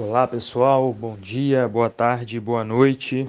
Olá 0.00 0.28
pessoal, 0.28 0.92
bom 0.92 1.16
dia, 1.16 1.66
boa 1.66 1.90
tarde, 1.90 2.38
boa 2.38 2.62
noite. 2.62 3.24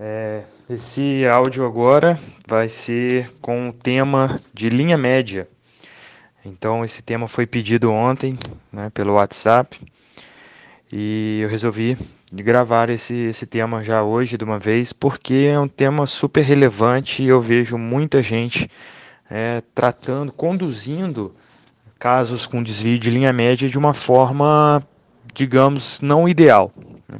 É, 0.00 0.42
esse 0.68 1.24
áudio 1.24 1.64
agora 1.64 2.18
vai 2.44 2.68
ser 2.68 3.30
com 3.40 3.68
o 3.68 3.72
tema 3.72 4.40
de 4.52 4.68
linha 4.68 4.98
média. 4.98 5.48
Então 6.44 6.84
esse 6.84 7.02
tema 7.02 7.28
foi 7.28 7.46
pedido 7.46 7.92
ontem 7.92 8.36
né, 8.72 8.90
pelo 8.92 9.12
WhatsApp 9.12 9.80
e 10.90 11.38
eu 11.40 11.48
resolvi 11.48 11.96
gravar 12.32 12.90
esse, 12.90 13.14
esse 13.14 13.46
tema 13.46 13.84
já 13.84 14.02
hoje 14.02 14.36
de 14.36 14.42
uma 14.42 14.58
vez 14.58 14.92
porque 14.92 15.48
é 15.52 15.60
um 15.60 15.68
tema 15.68 16.04
super 16.04 16.42
relevante 16.42 17.22
e 17.22 17.28
eu 17.28 17.40
vejo 17.40 17.78
muita 17.78 18.20
gente 18.20 18.68
é, 19.30 19.62
tratando, 19.72 20.32
conduzindo 20.32 21.32
casos 21.96 22.44
com 22.44 22.60
desvio 22.60 22.98
de 22.98 23.08
linha 23.08 23.32
média 23.32 23.68
de 23.68 23.78
uma 23.78 23.94
forma 23.94 24.84
digamos, 25.32 26.00
não 26.00 26.28
ideal. 26.28 26.72
Né? 27.08 27.18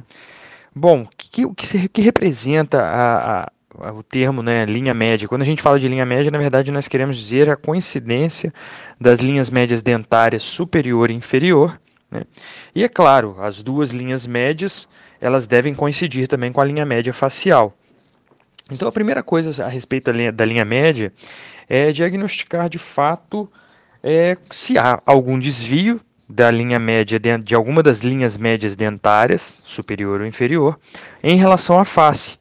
Bom, 0.73 1.01
o 1.03 1.09
que, 1.17 1.53
que, 1.53 1.89
que, 1.89 2.01
representa 2.01 2.81
a, 2.81 3.49
a, 3.77 3.91
o 3.91 4.01
termo 4.01 4.41
né, 4.41 4.65
linha 4.65 4.93
média? 4.93 5.27
Quando 5.27 5.41
a 5.41 5.45
gente 5.45 5.61
fala 5.61 5.79
de 5.79 5.87
linha 5.87 6.05
média, 6.05 6.31
na 6.31 6.37
verdade 6.37 6.71
nós 6.71 6.87
queremos 6.87 7.17
dizer 7.17 7.49
a 7.49 7.57
coincidência 7.57 8.53
das 8.99 9.19
linhas 9.19 9.49
médias 9.49 9.81
dentárias 9.81 10.43
superior 10.43 11.11
e 11.11 11.13
inferior. 11.13 11.77
Né? 12.09 12.23
E 12.73 12.83
é 12.83 12.87
claro, 12.87 13.35
as 13.39 13.61
duas 13.61 13.91
linhas 13.91 14.25
médias 14.25 14.87
elas 15.19 15.45
devem 15.45 15.73
coincidir 15.73 16.27
também 16.27 16.51
com 16.51 16.61
a 16.61 16.65
linha 16.65 16.85
média 16.85 17.13
facial. 17.13 17.77
Então 18.71 18.87
a 18.87 18.91
primeira 18.91 19.21
coisa 19.21 19.65
a 19.65 19.67
respeito 19.67 20.05
da 20.05 20.11
linha, 20.13 20.31
da 20.31 20.45
linha 20.45 20.63
média 20.63 21.11
é 21.67 21.91
diagnosticar 21.91 22.69
de 22.69 22.79
fato 22.79 23.51
é, 24.01 24.37
se 24.49 24.77
há 24.77 25.01
algum 25.05 25.37
desvio 25.37 26.01
da 26.31 26.49
linha 26.49 26.79
média 26.79 27.19
de, 27.19 27.53
alguma 27.53 27.83
das 27.83 27.99
linhas 27.99 28.37
médias 28.37 28.75
dentárias, 28.75 29.59
superior 29.63 30.21
ou 30.21 30.27
inferior, 30.27 30.79
em 31.21 31.35
relação 31.35 31.77
à 31.77 31.85
face. 31.85 32.39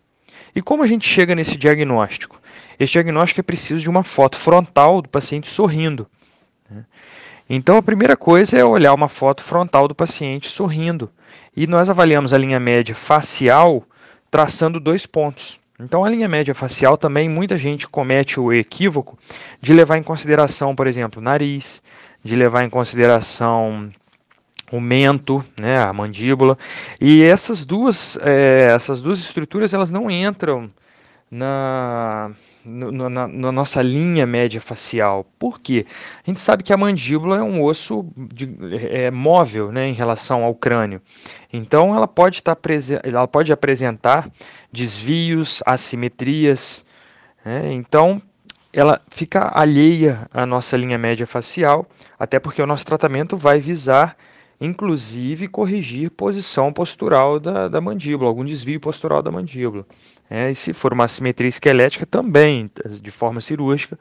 E 0.55 0.63
como 0.63 0.83
a 0.83 0.87
gente 0.87 1.09
chega 1.09 1.35
nesse 1.35 1.57
diagnóstico? 1.57 2.41
Esse 2.79 2.93
diagnóstico 2.93 3.41
é 3.41 3.43
preciso 3.43 3.83
de 3.83 3.91
uma 3.91 4.03
foto 4.03 4.39
frontal 4.39 5.03
do 5.03 5.09
paciente 5.09 5.49
sorrindo. 5.49 6.07
Né? 6.71 6.85
Então 7.49 7.77
a 7.77 7.83
primeira 7.83 8.17
coisa 8.17 8.57
é 8.57 8.65
olhar 8.65 8.95
uma 8.95 9.09
foto 9.09 9.43
frontal 9.43 9.89
do 9.89 9.95
paciente 9.95 10.49
sorrindo. 10.49 11.11
E 11.57 11.67
nós 11.67 11.91
avaliamos 11.91 12.33
a 12.33 12.39
linha 12.39 12.61
média 12.61 12.95
facial 12.95 13.85
traçando 14.31 14.79
dois 14.79 15.05
pontos. 15.05 15.59
Então 15.79 16.05
a 16.05 16.11
linha 16.11 16.29
média 16.29 16.55
facial 16.55 16.97
também 16.97 17.29
muita 17.29 17.59
gente 17.59 17.89
comete 17.89 18.39
o 18.39 18.53
equívoco 18.53 19.19
de 19.61 19.73
levar 19.73 19.97
em 19.97 20.03
consideração, 20.03 20.77
por 20.77 20.87
exemplo, 20.87 21.21
nariz, 21.21 21.83
de 22.23 22.37
levar 22.37 22.65
em 22.65 22.71
consideração 22.71 23.89
o 24.73 24.81
mento, 24.81 25.45
né, 25.59 25.79
a 25.79 25.93
mandíbula, 25.93 26.57
e 27.01 27.23
essas 27.23 27.65
duas, 27.65 28.17
é, 28.23 28.69
essas 28.75 29.01
duas 29.01 29.19
estruturas 29.19 29.75
elas 29.75 29.91
não 29.91 30.11
entram 30.11 30.71
na, 31.31 32.31
no, 32.65 33.09
na, 33.09 33.29
na, 33.29 33.53
nossa 33.53 33.81
linha 33.83 34.27
média 34.27 34.61
facial. 34.61 35.25
Por 35.39 35.61
quê? 35.61 35.87
A 36.25 36.31
gente 36.31 36.41
sabe 36.41 36.63
que 36.63 36.73
a 36.73 36.77
mandíbula 36.77 37.39
é 37.39 37.43
um 37.43 37.63
osso 37.63 38.07
de, 38.17 38.49
é, 38.91 39.11
móvel 39.11 39.71
né, 39.71 39.89
em 39.89 39.93
relação 39.93 40.43
ao 40.43 40.55
crânio. 40.55 41.01
Então 41.53 41.95
ela 41.95 42.09
pode, 42.09 42.37
estar 42.37 42.57
ela 43.03 43.29
pode 43.29 43.53
apresentar 43.53 44.29
desvios, 44.73 45.63
assimetrias. 45.65 46.85
Né? 47.45 47.73
Então 47.73 48.21
ela 48.73 49.01
fica 49.11 49.51
alheia 49.53 50.29
à 50.33 50.47
nossa 50.47 50.77
linha 50.77 50.99
média 50.99 51.27
facial, 51.27 51.87
até 52.19 52.39
porque 52.39 52.63
o 52.63 52.67
nosso 52.67 52.87
tratamento 52.87 53.37
vai 53.37 53.61
visar, 53.61 54.17
inclusive, 54.61 55.49
corrigir 55.49 56.11
posição 56.11 56.73
postural 56.73 57.41
da, 57.41 57.69
da 57.69 57.81
mandíbula, 57.81 58.29
algum 58.29 58.45
desvio 58.45 58.79
postural 58.79 59.23
da 59.23 59.31
mandíbula. 59.31 59.85
É, 60.29 60.51
e 60.51 60.55
se 60.55 60.73
for 60.73 60.93
uma 60.93 61.05
assimetria 61.05 61.49
esquelética, 61.49 62.07
também, 62.07 62.71
de 63.03 63.11
forma 63.11 63.41
cirúrgica, 63.41 63.99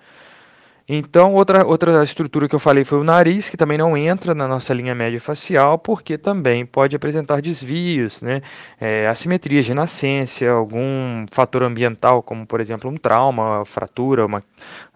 então, 0.91 1.35
outra, 1.35 1.63
outra 1.63 2.01
estrutura 2.01 2.49
que 2.49 2.55
eu 2.55 2.59
falei 2.59 2.83
foi 2.83 2.97
o 2.97 3.03
nariz, 3.03 3.47
que 3.47 3.55
também 3.55 3.77
não 3.77 3.95
entra 3.95 4.33
na 4.33 4.47
nossa 4.47 4.73
linha 4.73 4.95
média 4.95 5.21
facial, 5.21 5.77
porque 5.77 6.17
também 6.17 6.65
pode 6.65 6.95
apresentar 6.95 7.43
desvios, 7.43 8.23
né? 8.23 8.41
É, 8.81 9.07
assimetrias 9.07 9.65
de 9.65 9.73
nascência, 9.75 10.49
algum 10.49 11.27
fator 11.31 11.61
ambiental, 11.61 12.23
como 12.23 12.43
por 12.43 12.59
exemplo 12.59 12.89
um 12.89 12.97
trauma, 12.97 13.57
uma 13.57 13.65
fratura, 13.65 14.25
uma, 14.25 14.43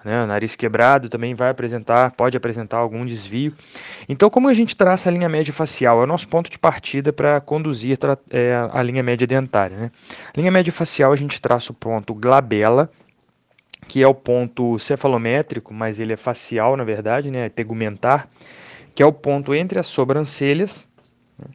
né, 0.04 0.26
nariz 0.26 0.56
quebrado, 0.56 1.10
também 1.10 1.36
vai 1.36 1.52
apresentar, 1.52 2.12
pode 2.14 2.36
apresentar 2.36 2.78
algum 2.78 3.06
desvio. 3.06 3.54
Então, 4.10 4.32
como 4.32 4.50
a 4.50 4.54
gente 4.54 4.76
traça 4.76 5.10
a 5.10 5.12
linha 5.12 5.30
média 5.30 5.54
facial? 5.54 6.02
É 6.02 6.04
o 6.06 6.08
nosso 6.08 6.28
ponto 6.28 6.50
de 6.50 6.58
partida 6.58 7.14
para 7.14 7.40
conduzir 7.40 8.00
é, 8.32 8.68
a 8.72 8.82
linha 8.82 9.04
média 9.04 9.28
dentária. 9.28 9.78
Né? 9.78 9.92
Linha 10.36 10.50
média 10.50 10.74
facial, 10.74 11.14
a 11.14 11.16
gente 11.16 11.40
traça 11.40 11.72
o 11.72 11.76
ponto 11.76 12.16
glabela, 12.16 12.90
que 13.88 14.02
é 14.02 14.08
o 14.08 14.14
ponto 14.14 14.78
cefalométrico, 14.80 15.74
mas 15.74 16.00
ele 16.00 16.14
é 16.14 16.18
facial, 16.18 16.76
na 16.78 16.84
verdade, 16.84 17.30
né, 17.30 17.46
é 17.46 17.50
tegumentar, 17.50 18.28
que 18.96 19.02
é 19.02 19.06
o 19.06 19.14
ponto 19.14 19.54
entre 19.54 19.80
as 19.80 19.88
sobrancelhas, 19.88 20.88
né, 21.38 21.48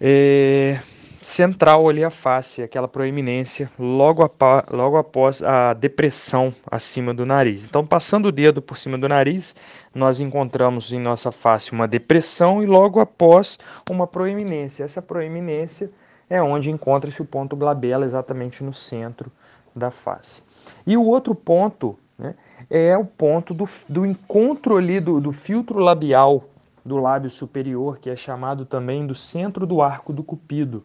é, 0.00 0.80
central 1.24 1.88
ali 1.88 2.04
a 2.04 2.10
face, 2.10 2.62
aquela 2.62 2.86
proeminência 2.86 3.70
logo, 3.78 4.30
logo 4.70 4.96
após 4.96 5.42
a 5.42 5.72
depressão 5.72 6.52
acima 6.70 7.14
do 7.14 7.24
nariz. 7.24 7.64
Então, 7.64 7.84
passando 7.86 8.26
o 8.26 8.32
dedo 8.32 8.60
por 8.60 8.78
cima 8.78 8.98
do 8.98 9.08
nariz, 9.08 9.56
nós 9.94 10.20
encontramos 10.20 10.92
em 10.92 11.00
nossa 11.00 11.32
face 11.32 11.72
uma 11.72 11.88
depressão 11.88 12.62
e 12.62 12.66
logo 12.66 13.00
após 13.00 13.58
uma 13.90 14.06
proeminência. 14.06 14.84
Essa 14.84 15.00
proeminência 15.00 15.90
é 16.28 16.42
onde 16.42 16.70
encontra-se 16.70 17.22
o 17.22 17.24
ponto 17.24 17.56
glabela, 17.56 18.04
exatamente 18.04 18.62
no 18.62 18.72
centro 18.72 19.32
da 19.74 19.90
face. 19.90 20.42
E 20.86 20.96
o 20.96 21.04
outro 21.04 21.34
ponto 21.34 21.98
né, 22.18 22.34
é 22.70 22.96
o 22.96 23.04
ponto 23.04 23.54
do, 23.54 23.64
do 23.88 24.04
encontro 24.04 24.76
ali 24.76 25.00
do, 25.00 25.20
do 25.20 25.32
filtro 25.32 25.78
labial 25.78 26.44
do 26.84 26.98
lábio 26.98 27.30
superior, 27.30 27.98
que 27.98 28.10
é 28.10 28.16
chamado 28.16 28.66
também 28.66 29.06
do 29.06 29.14
centro 29.14 29.66
do 29.66 29.80
arco 29.80 30.12
do 30.12 30.22
cupido. 30.22 30.84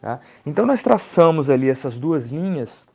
Tá? 0.00 0.20
Então 0.46 0.64
nós 0.64 0.82
traçamos 0.82 1.50
ali 1.50 1.68
essas 1.68 1.98
duas 1.98 2.32
linhas 2.32 2.86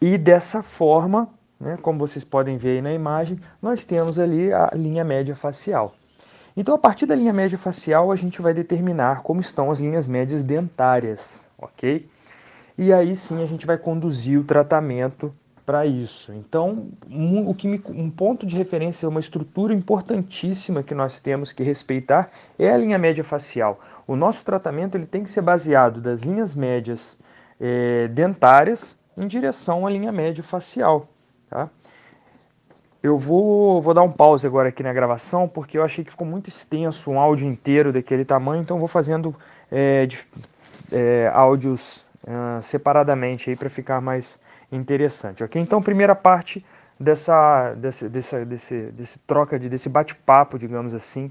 e 0.00 0.18
dessa 0.18 0.62
forma, 0.62 1.28
né, 1.58 1.78
como 1.80 1.98
vocês 1.98 2.24
podem 2.24 2.56
ver 2.56 2.76
aí 2.76 2.82
na 2.82 2.92
imagem, 2.92 3.40
nós 3.62 3.84
temos 3.84 4.18
ali 4.18 4.52
a 4.52 4.70
linha 4.74 5.04
média 5.04 5.34
facial. 5.34 5.94
Então 6.56 6.74
a 6.74 6.78
partir 6.78 7.06
da 7.06 7.14
linha 7.14 7.32
média 7.32 7.58
facial 7.58 8.12
a 8.12 8.16
gente 8.16 8.40
vai 8.40 8.54
determinar 8.54 9.22
como 9.22 9.40
estão 9.40 9.70
as 9.70 9.80
linhas 9.80 10.06
médias 10.06 10.42
dentárias, 10.42 11.28
ok? 11.58 12.08
E 12.76 12.92
aí 12.92 13.14
sim 13.14 13.42
a 13.42 13.46
gente 13.46 13.66
vai 13.66 13.78
conduzir 13.78 14.38
o 14.38 14.44
tratamento 14.44 15.34
para 15.64 15.86
isso. 15.86 16.32
Então, 16.32 16.88
um, 17.08 17.48
o 17.48 17.54
que 17.54 17.66
me, 17.66 17.82
um 17.88 18.10
ponto 18.10 18.46
de 18.46 18.56
referência, 18.56 19.08
uma 19.08 19.20
estrutura 19.20 19.72
importantíssima 19.72 20.82
que 20.82 20.94
nós 20.94 21.20
temos 21.20 21.52
que 21.52 21.62
respeitar 21.62 22.30
é 22.58 22.70
a 22.70 22.76
linha 22.76 22.98
média 22.98 23.24
facial. 23.24 23.80
O 24.06 24.14
nosso 24.14 24.44
tratamento 24.44 24.96
ele 24.96 25.06
tem 25.06 25.22
que 25.24 25.30
ser 25.30 25.40
baseado 25.40 26.00
das 26.00 26.20
linhas 26.20 26.54
médias 26.54 27.18
é, 27.58 28.08
dentárias 28.08 28.98
em 29.16 29.26
direção 29.26 29.86
à 29.86 29.90
linha 29.90 30.12
média 30.12 30.44
facial. 30.44 31.08
Tá? 31.48 31.70
Eu 33.02 33.16
vou, 33.16 33.80
vou 33.80 33.94
dar 33.94 34.02
um 34.02 34.10
pause 34.10 34.46
agora 34.46 34.68
aqui 34.68 34.82
na 34.82 34.92
gravação, 34.92 35.48
porque 35.48 35.78
eu 35.78 35.82
achei 35.82 36.04
que 36.04 36.10
ficou 36.10 36.26
muito 36.26 36.48
extenso 36.48 37.10
um 37.10 37.18
áudio 37.18 37.46
inteiro 37.46 37.92
daquele 37.92 38.24
tamanho, 38.24 38.62
então 38.62 38.78
vou 38.78 38.88
fazendo 38.88 39.34
é, 39.70 40.06
de, 40.06 40.26
é, 40.92 41.30
áudios 41.32 42.04
uh, 42.24 42.62
separadamente 42.62 43.50
aí 43.50 43.56
para 43.56 43.70
ficar 43.70 44.00
mais 44.00 44.40
interessante, 44.70 45.44
ok? 45.44 45.60
Então, 45.60 45.82
primeira 45.82 46.14
parte 46.14 46.64
dessa, 46.98 47.74
desse, 47.74 48.08
desse, 48.08 48.44
desse, 48.44 48.80
desse 48.92 49.18
troca, 49.20 49.58
de, 49.58 49.68
desse 49.68 49.88
bate-papo, 49.88 50.58
digamos 50.58 50.94
assim, 50.94 51.30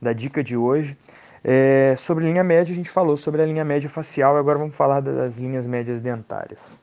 da 0.00 0.12
dica 0.12 0.42
de 0.42 0.56
hoje. 0.56 0.96
É, 1.42 1.94
sobre 1.96 2.24
linha 2.24 2.42
média, 2.42 2.72
a 2.72 2.76
gente 2.76 2.90
falou 2.90 3.16
sobre 3.16 3.42
a 3.42 3.46
linha 3.46 3.64
média 3.64 3.88
facial, 3.88 4.36
agora 4.36 4.58
vamos 4.58 4.74
falar 4.74 5.00
das 5.00 5.36
linhas 5.36 5.66
médias 5.66 6.00
dentárias. 6.00 6.82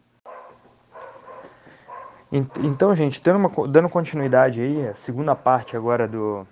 Então, 2.32 2.96
gente, 2.96 3.22
dando, 3.22 3.40
uma, 3.40 3.68
dando 3.68 3.90
continuidade 3.90 4.62
aí, 4.62 4.88
a 4.88 4.94
segunda 4.94 5.36
parte 5.36 5.76
agora 5.76 6.08
do, 6.08 6.48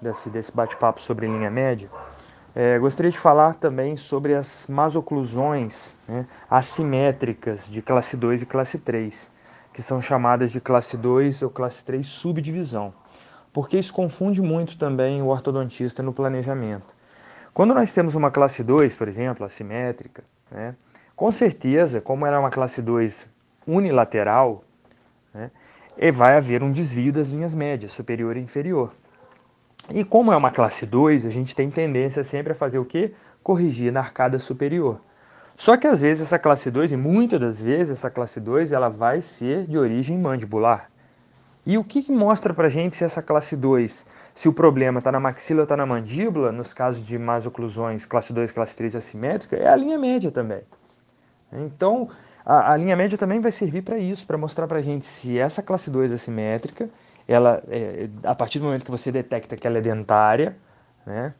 desse, 0.00 0.30
desse 0.30 0.54
bate-papo 0.54 1.00
sobre 1.00 1.26
linha 1.26 1.50
média, 1.50 1.90
é, 2.54 2.78
gostaria 2.78 3.10
de 3.10 3.18
falar 3.18 3.54
também 3.54 3.96
sobre 3.96 4.34
as 4.34 4.66
masoclusões 4.68 5.96
né, 6.06 6.26
assimétricas 6.50 7.68
de 7.68 7.80
classe 7.80 8.16
2 8.16 8.42
e 8.42 8.46
classe 8.46 8.78
3, 8.78 9.30
que 9.72 9.80
são 9.80 10.02
chamadas 10.02 10.52
de 10.52 10.60
classe 10.60 10.96
2 10.96 11.42
ou 11.42 11.50
classe 11.50 11.82
3 11.84 12.06
subdivisão, 12.06 12.92
porque 13.52 13.78
isso 13.78 13.92
confunde 13.92 14.42
muito 14.42 14.76
também 14.76 15.22
o 15.22 15.28
ortodontista 15.28 16.02
no 16.02 16.12
planejamento. 16.12 16.86
Quando 17.54 17.74
nós 17.74 17.92
temos 17.92 18.14
uma 18.14 18.30
classe 18.30 18.62
2, 18.62 18.94
por 18.96 19.08
exemplo, 19.08 19.46
assimétrica, 19.46 20.22
né, 20.50 20.74
com 21.16 21.32
certeza, 21.32 22.00
como 22.00 22.26
ela 22.26 22.36
é 22.36 22.40
uma 22.40 22.50
classe 22.50 22.82
2 22.82 23.28
unilateral, 23.66 24.62
né, 25.32 25.50
vai 26.12 26.36
haver 26.36 26.62
um 26.62 26.72
desvio 26.72 27.12
das 27.12 27.28
linhas 27.28 27.54
médias, 27.54 27.92
superior 27.92 28.36
e 28.36 28.40
inferior. 28.40 28.92
E 29.90 30.04
como 30.04 30.32
é 30.32 30.36
uma 30.36 30.50
classe 30.50 30.86
2, 30.86 31.26
a 31.26 31.30
gente 31.30 31.54
tem 31.54 31.70
tendência 31.70 32.22
sempre 32.22 32.52
a 32.52 32.54
fazer 32.54 32.78
o 32.78 32.84
quê? 32.84 33.12
Corrigir 33.42 33.92
na 33.92 34.00
arcada 34.00 34.38
superior. 34.38 35.00
Só 35.56 35.76
que 35.76 35.86
às 35.86 36.00
vezes 36.00 36.22
essa 36.22 36.38
classe 36.38 36.70
2, 36.70 36.92
e 36.92 36.96
muitas 36.96 37.40
das 37.40 37.60
vezes 37.60 37.98
essa 37.98 38.10
classe 38.10 38.40
2, 38.40 38.72
ela 38.72 38.88
vai 38.88 39.20
ser 39.20 39.66
de 39.66 39.76
origem 39.76 40.18
mandibular. 40.18 40.90
E 41.64 41.78
o 41.78 41.84
que, 41.84 42.02
que 42.02 42.12
mostra 42.12 42.52
pra 42.52 42.68
gente 42.68 42.96
se 42.96 43.04
essa 43.04 43.22
classe 43.22 43.56
2, 43.56 44.04
se 44.34 44.48
o 44.48 44.52
problema 44.52 44.98
está 44.98 45.12
na 45.12 45.20
maxila 45.20 45.60
ou 45.60 45.64
está 45.64 45.76
na 45.76 45.86
mandíbula, 45.86 46.50
nos 46.50 46.72
casos 46.72 47.06
de 47.06 47.18
masoclusões 47.18 48.04
classe 48.04 48.32
2, 48.32 48.50
classe 48.50 48.74
3 48.74 48.96
assimétrica, 48.96 49.56
é 49.56 49.68
a 49.68 49.76
linha 49.76 49.98
média 49.98 50.30
também. 50.30 50.62
Então, 51.52 52.08
a, 52.44 52.72
a 52.72 52.76
linha 52.76 52.96
média 52.96 53.16
também 53.16 53.40
vai 53.40 53.52
servir 53.52 53.82
para 53.82 53.98
isso, 53.98 54.26
para 54.26 54.38
mostrar 54.38 54.66
pra 54.66 54.82
gente 54.82 55.06
se 55.06 55.38
essa 55.38 55.62
classe 55.62 55.90
2 55.90 56.12
assimétrica, 56.12 56.88
ela, 57.26 57.62
é, 57.68 58.08
a 58.24 58.34
partir 58.34 58.58
do 58.58 58.66
momento 58.66 58.84
que 58.84 58.90
você 58.90 59.12
detecta 59.12 59.56
que 59.56 59.66
ela 59.66 59.78
é 59.78 59.80
dentária, 59.80 60.56
né, 61.06 61.34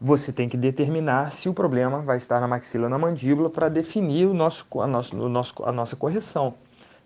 você 0.00 0.32
tem 0.32 0.48
que 0.48 0.56
determinar 0.56 1.32
se 1.32 1.48
o 1.48 1.54
problema 1.54 2.00
vai 2.00 2.18
estar 2.18 2.40
na 2.40 2.46
maxila 2.46 2.84
ou 2.84 2.90
na 2.90 2.98
mandíbula 2.98 3.50
para 3.50 3.68
definir 3.68 4.26
o 4.26 4.34
nosso, 4.34 4.66
a, 4.80 4.86
nosso, 4.86 5.16
o 5.16 5.28
nosso, 5.28 5.64
a 5.64 5.72
nossa 5.72 5.96
correção, 5.96 6.54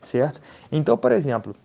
certo? 0.03 0.41
Então, 0.71 0.97
por 0.97 1.13
exemplo, 1.13 1.57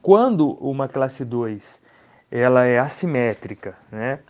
quando 0.00 0.52
uma 0.54 0.88
classe 0.88 1.24
2 1.24 1.82
ela 2.30 2.64
é 2.64 2.78
assimétrica, 2.78 3.74
né? 3.90 4.20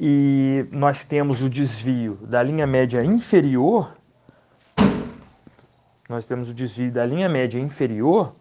E 0.00 0.64
nós 0.70 1.04
temos 1.04 1.42
o 1.42 1.50
desvio 1.50 2.16
da 2.22 2.40
linha 2.40 2.64
média 2.64 3.04
inferior, 3.04 3.92
nós 6.08 6.26
temos 6.26 6.48
o 6.48 6.54
desvio 6.54 6.92
da 6.92 7.04
linha 7.04 7.28
média 7.28 7.58
inferior, 7.58 8.34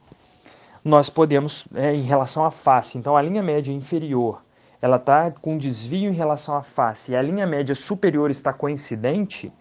nós 0.87 1.09
podemos, 1.09 1.67
é, 1.75 1.93
em 1.93 2.01
relação 2.01 2.45
à 2.45 2.51
face, 2.51 2.97
então 2.97 3.15
a 3.15 3.21
linha 3.21 3.43
média 3.43 3.71
inferior 3.71 4.41
ela 4.79 4.97
está 4.97 5.31
com 5.31 5.57
desvio 5.57 6.09
em 6.09 6.13
relação 6.13 6.55
à 6.55 6.61
face 6.61 7.11
e 7.11 7.15
a 7.15 7.21
linha 7.21 7.47
média 7.47 7.73
superior 7.73 8.29
está 8.29 8.53
coincidente, 8.53 9.51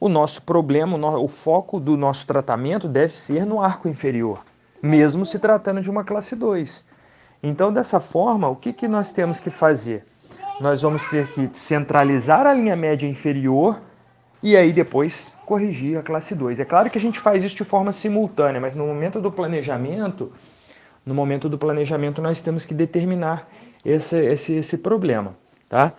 o 0.00 0.08
nosso 0.08 0.42
problema, 0.42 0.96
o 1.18 1.28
foco 1.28 1.78
do 1.78 1.96
nosso 1.96 2.26
tratamento 2.26 2.88
deve 2.88 3.18
ser 3.18 3.44
no 3.44 3.60
arco 3.60 3.88
inferior 3.88 4.42
mesmo 4.82 5.24
se 5.24 5.38
tratando 5.38 5.80
de 5.80 5.90
uma 5.90 6.04
classe 6.04 6.34
2. 6.34 6.84
Então, 7.42 7.72
dessa 7.72 8.00
forma, 8.00 8.48
o 8.48 8.56
que, 8.56 8.72
que 8.72 8.88
nós 8.88 9.12
temos 9.12 9.40
que 9.40 9.50
fazer? 9.50 10.04
Nós 10.60 10.82
vamos 10.82 11.08
ter 11.08 11.28
que 11.28 11.48
centralizar 11.52 12.46
a 12.46 12.54
linha 12.54 12.74
média 12.74 13.06
inferior 13.06 13.80
e 14.42 14.56
aí 14.56 14.72
depois 14.72 15.32
corrigir 15.46 15.96
a 15.98 16.02
classe 16.02 16.34
2. 16.34 16.60
É 16.60 16.64
claro 16.64 16.90
que 16.90 16.98
a 16.98 17.00
gente 17.00 17.20
faz 17.20 17.44
isso 17.44 17.54
de 17.56 17.64
forma 17.64 17.92
simultânea, 17.92 18.60
mas 18.60 18.74
no 18.74 18.86
momento 18.86 19.20
do 19.20 19.30
planejamento, 19.30 20.32
no 21.08 21.14
momento 21.14 21.48
do 21.48 21.56
planejamento 21.56 22.20
nós 22.20 22.42
temos 22.42 22.66
que 22.66 22.74
determinar 22.74 23.48
esse, 23.82 24.16
esse, 24.26 24.52
esse 24.52 24.76
problema, 24.76 25.34
tá? 25.66 25.94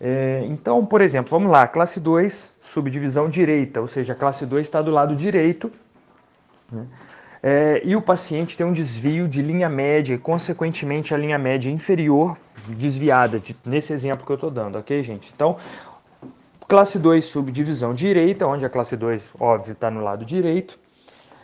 É, 0.00 0.44
então, 0.48 0.84
por 0.84 1.00
exemplo, 1.00 1.30
vamos 1.30 1.52
lá, 1.52 1.68
classe 1.68 2.00
2, 2.00 2.56
subdivisão 2.60 3.28
direita, 3.28 3.80
ou 3.80 3.86
seja, 3.86 4.12
a 4.12 4.16
classe 4.16 4.44
2 4.44 4.66
está 4.66 4.82
do 4.82 4.90
lado 4.90 5.14
direito, 5.14 5.70
né? 6.72 6.84
é, 7.40 7.80
e 7.84 7.94
o 7.94 8.02
paciente 8.02 8.56
tem 8.56 8.66
um 8.66 8.72
desvio 8.72 9.28
de 9.28 9.40
linha 9.40 9.68
média 9.68 10.14
e, 10.14 10.18
consequentemente, 10.18 11.14
a 11.14 11.16
linha 11.16 11.38
média 11.38 11.70
inferior 11.70 12.36
desviada, 12.66 13.38
de, 13.38 13.54
nesse 13.64 13.92
exemplo 13.92 14.26
que 14.26 14.32
eu 14.32 14.34
estou 14.34 14.50
dando, 14.50 14.78
ok, 14.78 15.00
gente? 15.04 15.30
Então, 15.32 15.58
classe 16.66 16.98
2, 16.98 17.24
subdivisão 17.24 17.94
direita, 17.94 18.48
onde 18.48 18.64
a 18.64 18.70
classe 18.70 18.96
2, 18.96 19.30
óbvio, 19.38 19.72
está 19.72 19.90
no 19.92 20.00
lado 20.00 20.24
direito. 20.24 20.76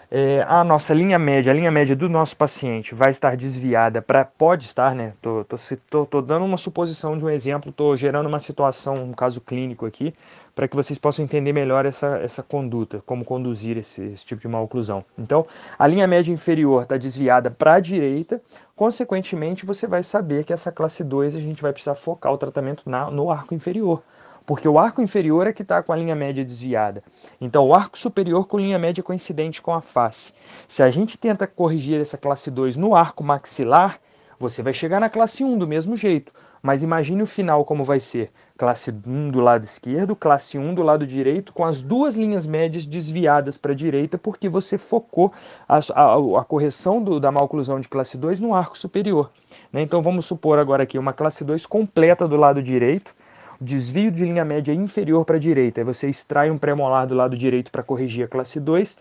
É, 0.08 0.44
a 0.48 0.62
nossa 0.62 0.94
linha 0.94 1.18
média, 1.18 1.50
a 1.50 1.54
linha 1.54 1.70
média 1.70 1.96
do 1.96 2.08
nosso 2.08 2.36
paciente 2.36 2.94
vai 2.94 3.10
estar 3.10 3.36
desviada 3.36 4.00
para, 4.00 4.24
pode 4.24 4.64
estar, 4.64 4.94
né? 4.94 5.12
Tô, 5.20 5.44
tô, 5.44 5.56
tô, 5.90 6.06
tô, 6.06 6.22
dando 6.22 6.44
uma 6.44 6.56
suposição 6.56 7.18
de 7.18 7.24
um 7.24 7.30
exemplo, 7.30 7.72
tô 7.72 7.96
gerando 7.96 8.28
uma 8.28 8.38
situação, 8.38 8.94
um 9.02 9.12
caso 9.12 9.40
clínico 9.40 9.84
aqui, 9.84 10.14
para 10.54 10.68
que 10.68 10.76
vocês 10.76 10.96
possam 10.96 11.24
entender 11.24 11.52
melhor 11.52 11.84
essa, 11.84 12.18
essa 12.18 12.40
conduta, 12.40 13.02
como 13.04 13.24
conduzir 13.24 13.76
esse, 13.76 14.04
esse 14.04 14.24
tipo 14.24 14.48
de 14.48 14.54
oclusão. 14.54 15.04
Então, 15.18 15.44
a 15.76 15.86
linha 15.88 16.06
média 16.06 16.32
inferior 16.32 16.84
está 16.84 16.96
desviada 16.96 17.50
para 17.50 17.74
a 17.74 17.80
direita, 17.80 18.40
consequentemente, 18.76 19.66
você 19.66 19.88
vai 19.88 20.04
saber 20.04 20.44
que 20.44 20.52
essa 20.52 20.70
classe 20.70 21.02
2 21.02 21.34
a 21.34 21.40
gente 21.40 21.60
vai 21.60 21.72
precisar 21.72 21.96
focar 21.96 22.32
o 22.32 22.38
tratamento 22.38 22.88
na, 22.88 23.10
no 23.10 23.28
arco 23.30 23.54
inferior 23.54 24.02
porque 24.46 24.68
o 24.68 24.78
arco 24.78 25.02
inferior 25.02 25.48
é 25.48 25.52
que 25.52 25.62
está 25.62 25.82
com 25.82 25.92
a 25.92 25.96
linha 25.96 26.14
média 26.14 26.44
desviada. 26.44 27.02
Então, 27.40 27.66
o 27.66 27.74
arco 27.74 27.98
superior 27.98 28.46
com 28.46 28.58
linha 28.58 28.78
média 28.78 29.02
coincidente 29.02 29.60
com 29.60 29.74
a 29.74 29.82
face. 29.82 30.32
Se 30.68 30.84
a 30.84 30.90
gente 30.90 31.18
tenta 31.18 31.46
corrigir 31.46 32.00
essa 32.00 32.16
classe 32.16 32.50
2 32.50 32.76
no 32.76 32.94
arco 32.94 33.24
maxilar, 33.24 33.98
você 34.38 34.62
vai 34.62 34.72
chegar 34.72 35.00
na 35.00 35.10
classe 35.10 35.42
1 35.42 35.58
do 35.58 35.66
mesmo 35.66 35.96
jeito. 35.96 36.32
Mas 36.62 36.82
imagine 36.82 37.22
o 37.22 37.26
final 37.26 37.64
como 37.64 37.84
vai 37.84 38.00
ser 38.00 38.30
classe 38.56 38.90
1 38.90 39.30
do 39.30 39.40
lado 39.40 39.64
esquerdo, 39.64 40.16
classe 40.16 40.58
1 40.58 40.74
do 40.74 40.82
lado 40.82 41.06
direito, 41.06 41.52
com 41.52 41.64
as 41.64 41.80
duas 41.80 42.16
linhas 42.16 42.46
médias 42.46 42.86
desviadas 42.86 43.58
para 43.58 43.72
a 43.72 43.74
direita, 43.74 44.16
porque 44.16 44.48
você 44.48 44.78
focou 44.78 45.32
a, 45.68 45.76
a, 45.76 46.40
a 46.40 46.44
correção 46.44 47.02
do, 47.02 47.20
da 47.20 47.30
malclusão 47.30 47.78
de 47.78 47.88
classe 47.88 48.16
2 48.16 48.40
no 48.40 48.54
arco 48.54 48.78
superior. 48.78 49.30
Né? 49.72 49.82
Então 49.82 50.02
vamos 50.02 50.26
supor 50.26 50.58
agora 50.58 50.84
aqui 50.84 50.98
uma 50.98 51.12
classe 51.12 51.44
2 51.44 51.66
completa 51.66 52.26
do 52.26 52.36
lado 52.36 52.62
direito, 52.62 53.14
desvio 53.60 54.10
de 54.10 54.24
linha 54.24 54.44
média 54.44 54.72
inferior 54.72 55.24
para 55.24 55.36
a 55.36 55.40
direita, 55.40 55.80
aí 55.80 55.84
você 55.84 56.08
extrai 56.08 56.50
um 56.50 56.58
premolar 56.58 57.06
do 57.06 57.14
lado 57.14 57.36
direito 57.36 57.70
para 57.70 57.82
corrigir 57.82 58.24
a 58.24 58.28
classe 58.28 58.60
2, 58.60 58.98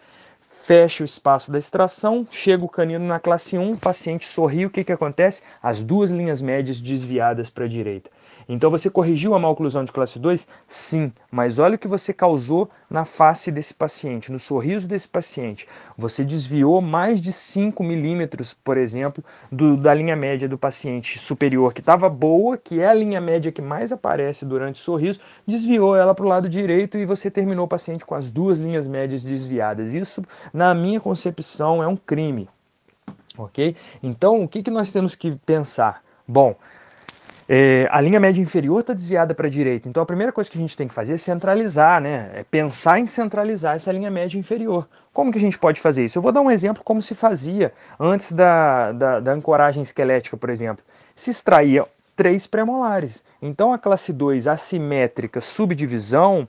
fecha 0.63 1.04
o 1.04 1.06
espaço 1.06 1.52
da 1.52 1.60
extração, 1.60 2.28
chega 2.31 2.63
o 2.63 2.69
canino 2.69 3.06
na 3.06 3.19
classe 3.19 3.57
1, 3.57 3.74
o 3.74 3.80
paciente 3.80 4.28
sorri, 4.28 4.66
o 4.66 4.69
que, 4.69 4.84
que 4.84 4.92
acontece? 4.92 5.44
As 5.62 5.84
duas 5.84 6.10
linhas 6.10 6.42
médias 6.42 6.80
desviadas 6.80 7.50
para 7.50 7.66
a 7.66 7.68
direita. 7.68 8.10
Então 8.47 8.69
você 8.69 8.89
corrigiu 8.89 9.33
a 9.33 9.39
maloclusão 9.39 9.83
de 9.83 9.92
classe 9.92 10.19
2? 10.19 10.47
Sim, 10.68 11.12
mas 11.31 11.57
olha 11.57 11.75
o 11.75 11.80
que 11.80 11.88
você 11.88 12.13
causou 12.13 12.69
na 12.89 13.03
face 13.03 13.51
desse 13.51 13.74
paciente, 13.74 14.31
no 14.31 14.39
sorriso 14.39 14.88
desse 14.88 15.07
paciente. 15.07 15.68
Você 15.97 16.24
desviou 16.24 16.81
mais 16.81 17.21
de 17.21 17.31
5 17.31 17.83
milímetros, 17.83 18.53
por 18.53 18.77
exemplo, 18.77 19.24
do, 19.51 19.75
da 19.75 19.94
linha 19.94 20.15
média 20.15 20.47
do 20.47 20.57
paciente 20.57 21.18
superior, 21.18 21.74
que 21.74 21.80
estava 21.80 22.07
boa, 22.09 22.57
que 22.57 22.80
é 22.80 22.88
a 22.88 22.94
linha 22.94 23.19
média 23.19 23.51
que 23.51 23.62
mais 23.62 23.92
aparece 23.92 24.45
durante 24.45 24.75
o 24.75 24.83
sorriso, 24.83 25.19
desviou 25.47 25.95
ela 25.95 26.13
para 26.13 26.25
o 26.25 26.30
lado 26.30 26.47
direito 26.47 26.97
e 26.97 27.06
você 27.06 27.31
terminou 27.31 27.65
o 27.65 27.69
paciente 27.69 28.06
com 28.06 28.15
as 28.15 28.31
duas 28.31 28.59
linhas 28.59 28.86
médias 28.86 29.24
desviadas. 29.24 29.94
Isso, 29.94 30.24
na 30.53 30.74
minha 30.74 31.00
concepção, 31.00 31.81
é 31.81 31.88
um 31.88 31.95
crime. 31.95 32.47
Ok? 33.38 33.75
Então, 34.01 34.44
o 34.44 34.47
que, 34.47 34.63
que 34.63 34.71
nós 34.71 34.92
temos 34.92 35.15
que 35.15 35.36
pensar? 35.45 36.01
Bom, 36.27 36.56
é, 37.47 37.88
a 37.92 38.01
linha 38.01 38.19
média 38.19 38.42
inferior 38.42 38.81
está 38.81 38.94
desviada 38.94 39.36
para 39.36 39.47
a 39.47 39.50
direita. 39.50 39.88
Então 39.88 40.01
a 40.01 40.06
primeira 40.06 40.31
coisa 40.31 40.49
que 40.49 40.57
a 40.57 40.61
gente 40.61 40.75
tem 40.75 40.87
que 40.87 40.94
fazer 40.94 41.14
é 41.14 41.18
centralizar, 41.18 42.02
né? 42.02 42.31
É 42.33 42.44
pensar 42.44 42.99
em 42.99 43.06
centralizar 43.06 43.75
essa 43.75 43.92
linha 43.92 44.09
média 44.09 44.37
inferior. 44.37 44.87
Como 45.14 45.31
que 45.31 45.37
a 45.37 45.42
gente 45.42 45.57
pode 45.57 45.80
fazer 45.80 46.04
isso? 46.06 46.18
Eu 46.18 46.21
vou 46.21 46.31
dar 46.31 46.42
um 46.42 46.49
exemplo 46.49 46.83
como 46.83 47.02
se 47.02 47.14
fazia 47.14 47.71
antes 47.99 48.31
da, 48.31 48.92
da, 48.92 49.19
da 49.19 49.31
ancoragem 49.31 49.83
esquelética, 49.83 50.35
por 50.35 50.49
exemplo. 50.49 50.83
Se 51.14 51.31
extraía 51.31 51.85
três 52.16 52.47
premolares. 52.47 53.23
Então 53.42 53.73
a 53.73 53.78
classe 53.78 54.11
2 54.11 54.47
assimétrica 54.47 55.40
subdivisão 55.40 56.47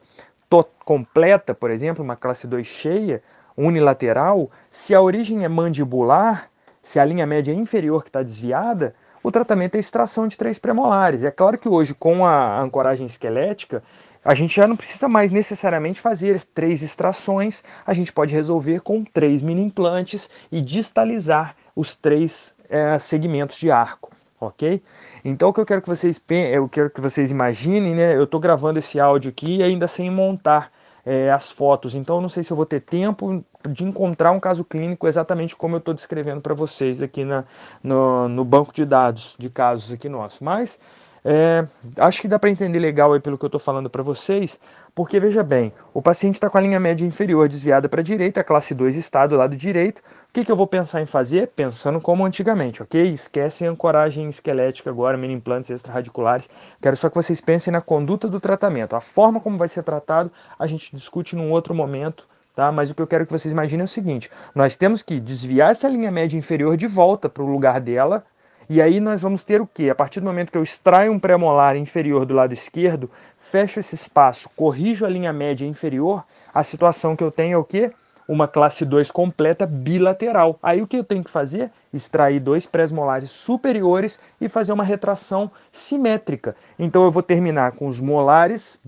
completa, 0.85 1.53
por 1.53 1.71
exemplo, 1.71 2.05
uma 2.05 2.17
classe 2.17 2.47
2 2.47 2.67
cheia, 2.67 3.23
unilateral, 3.57 4.51
se 4.71 4.95
a 4.95 5.01
origem 5.01 5.45
é 5.45 5.49
mandibular, 5.49 6.49
se 6.83 7.01
a 7.01 7.05
linha 7.05 7.27
média 7.27 7.53
é 7.53 7.55
inferior 7.55 8.03
que 8.03 8.09
está 8.09 8.23
desviada, 8.23 8.95
o 9.27 9.33
tratamento 9.33 9.75
é 9.75 9.81
extração 9.81 10.29
de 10.29 10.37
três 10.37 10.57
premolares. 10.57 11.25
É 11.25 11.33
claro 11.33 11.59
que 11.59 11.69
hoje, 11.69 11.93
com 11.93 12.25
a 12.25 12.61
ancoragem 12.61 13.07
esquelética, 13.07 13.83
a 14.25 14.37
gente 14.37 14.55
já 14.55 14.69
não 14.69 14.77
precisa 14.77 15.09
mais 15.09 15.33
necessariamente 15.33 16.01
fazer 16.01 16.45
três 16.55 16.81
extrações, 16.81 17.65
a 17.85 17.93
gente 17.93 18.13
pode 18.13 18.33
resolver 18.33 18.83
com 18.83 19.03
três 19.03 19.43
mini 19.43 19.63
implantes 19.63 20.31
e 20.53 20.63
distalizar 20.63 21.57
os 21.75 21.93
três 21.93 22.55
é, 22.69 23.01
segmentos 23.01 23.57
de 23.57 23.69
arco, 23.69 24.13
ok? 24.41 24.81
Então 25.25 25.49
o 25.49 25.53
que 25.53 25.59
eu 25.59 25.67
quero 25.67 25.83
que 25.83 25.89
vocês 25.89 26.21
eu 26.53 26.69
quero 26.69 26.89
que 26.89 27.01
vocês 27.01 27.33
imaginem, 27.33 27.97
né? 27.97 28.15
Eu 28.15 28.25
estou 28.25 28.39
gravando 28.39 28.79
esse 28.79 29.01
áudio 29.01 29.31
aqui 29.31 29.61
ainda 29.61 29.89
sem 29.89 30.09
montar 30.09 30.71
é, 31.07 31.31
as 31.31 31.53
fotos. 31.53 31.95
Então, 31.95 32.21
não 32.21 32.29
sei 32.29 32.43
se 32.43 32.51
eu 32.53 32.57
vou 32.57 32.67
ter 32.67 32.81
tempo 32.81 33.45
de 33.69 33.85
encontrar 33.85 34.33
um 34.33 34.41
caso 34.41 34.65
clínico 34.65 35.07
exatamente 35.07 35.57
como 35.57 35.77
eu 35.77 35.79
estou 35.79 35.95
descrevendo 35.95 36.41
para 36.41 36.55
vocês 36.55 37.03
aqui 37.03 37.25
na, 37.25 37.45
no, 37.83 38.29
no, 38.29 38.45
banco 38.45 38.73
de 38.73 38.85
dados 38.85 39.35
de 39.39 39.49
casos 39.51 39.93
aqui 39.93 40.09
nosso. 40.09 40.43
Mas 40.45 40.81
é, 41.29 41.67
acho 41.99 42.23
que 42.23 42.29
dá 42.29 42.39
para 42.39 42.51
entender 42.51 42.79
legal 42.79 43.13
aí 43.13 43.19
pelo 43.19 43.37
que 43.37 43.45
eu 43.45 43.49
estou 43.49 43.59
falando 43.59 43.91
para 43.91 44.01
vocês, 44.01 44.61
porque 44.95 45.19
veja 45.19 45.43
bem, 45.43 45.73
o 45.93 46.01
paciente 46.01 46.35
está 46.35 46.49
com 46.49 46.57
a 46.57 46.61
linha 46.61 46.79
média 46.79 47.05
inferior 47.05 47.49
desviada 47.49 47.89
para 47.89 48.01
a 48.01 48.05
direita, 48.05 48.45
classe 48.45 48.73
2 48.73 48.95
está 48.95 49.27
do 49.27 49.35
lado 49.35 49.57
direito. 49.57 49.99
O 50.31 50.33
que, 50.33 50.45
que 50.45 50.53
eu 50.53 50.57
vou 50.57 50.69
pensar 50.69 51.03
em 51.03 51.07
fazer? 51.07 51.49
Pensando 51.49 52.01
como 52.01 52.25
antigamente, 52.25 52.81
ok? 52.81 53.11
Esquecem 53.11 53.67
ancoragem 53.67 54.29
esquelética 54.29 54.89
agora, 54.89 55.17
mini 55.17 55.35
implantes 55.35 55.71
extraradiculares. 55.71 56.49
Quero 56.81 56.97
só 56.97 57.09
que 57.09 57.17
vocês 57.17 57.41
pensem 57.41 57.73
na 57.73 57.81
conduta 57.81 58.29
do 58.29 58.39
tratamento. 58.39 58.95
A 58.95 59.01
forma 59.01 59.41
como 59.41 59.59
vai 59.59 59.67
ser 59.67 59.83
tratado, 59.83 60.31
a 60.57 60.67
gente 60.69 60.95
discute 60.95 61.35
num 61.35 61.51
outro 61.51 61.75
momento, 61.75 62.25
tá? 62.57 62.73
Mas 62.73 62.91
o 62.91 62.95
que 62.95 63.03
eu 63.03 63.07
quero 63.07 63.27
que 63.27 63.31
vocês 63.31 63.53
imaginem 63.53 63.83
é 63.83 63.85
o 63.85 63.89
seguinte: 63.89 64.29
nós 64.53 64.75
temos 64.75 65.03
que 65.03 65.21
desviar 65.21 65.71
essa 65.71 65.87
linha 65.87 66.11
média 66.11 66.37
inferior 66.37 66.77
de 66.77 66.89
volta 66.89 67.29
para 67.29 67.45
o 67.45 67.47
lugar 67.47 67.81
dela 67.81 68.25
E 68.69 68.83
aí 68.83 68.99
nós 68.99 69.23
vamos 69.23 69.45
ter 69.45 69.61
o 69.61 69.67
que? 69.67 69.89
A 69.89 69.95
partir 69.95 70.19
do 70.19 70.27
momento 70.27 70.51
que 70.51 70.59
eu 70.59 70.63
extraio 70.63 71.13
um 71.13 71.21
premolar 71.21 71.77
inferior 71.77 72.27
do 72.27 72.35
lado 72.35 72.53
esquerdo, 72.53 73.09
fecho 73.39 73.79
esse 73.79 73.95
espaço, 73.95 74.51
corrijo 74.57 75.07
a 75.07 75.09
linha 75.09 75.33
média 75.33 75.65
inferior, 75.65 76.25
a 76.53 76.65
situação 76.65 77.15
que 77.15 77.23
eu 77.23 77.31
tenho 77.31 77.55
é 77.55 77.59
o 77.59 77.63
que? 77.63 77.93
Uma 78.27 78.49
classe 78.49 78.85
2 78.85 79.13
completa 79.13 79.67
bilateral. 79.67 80.59
Aí 80.61 80.83
o 80.83 80.87
que 80.87 80.97
eu 80.97 81.05
tenho 81.05 81.23
que 81.23 81.31
fazer? 81.31 81.71
Extrair 81.95 82.41
dois 82.41 82.67
pré-molares 82.67 83.31
superiores 83.31 84.19
e 84.41 84.49
fazer 84.49 84.73
uma 84.73 84.83
retração 84.83 85.49
simétrica. 85.73 86.57
Então 86.77 87.05
eu 87.05 87.11
vou 87.13 87.23
terminar 87.23 87.71
com 87.73 87.87
os 87.87 88.01
molares 88.01 88.81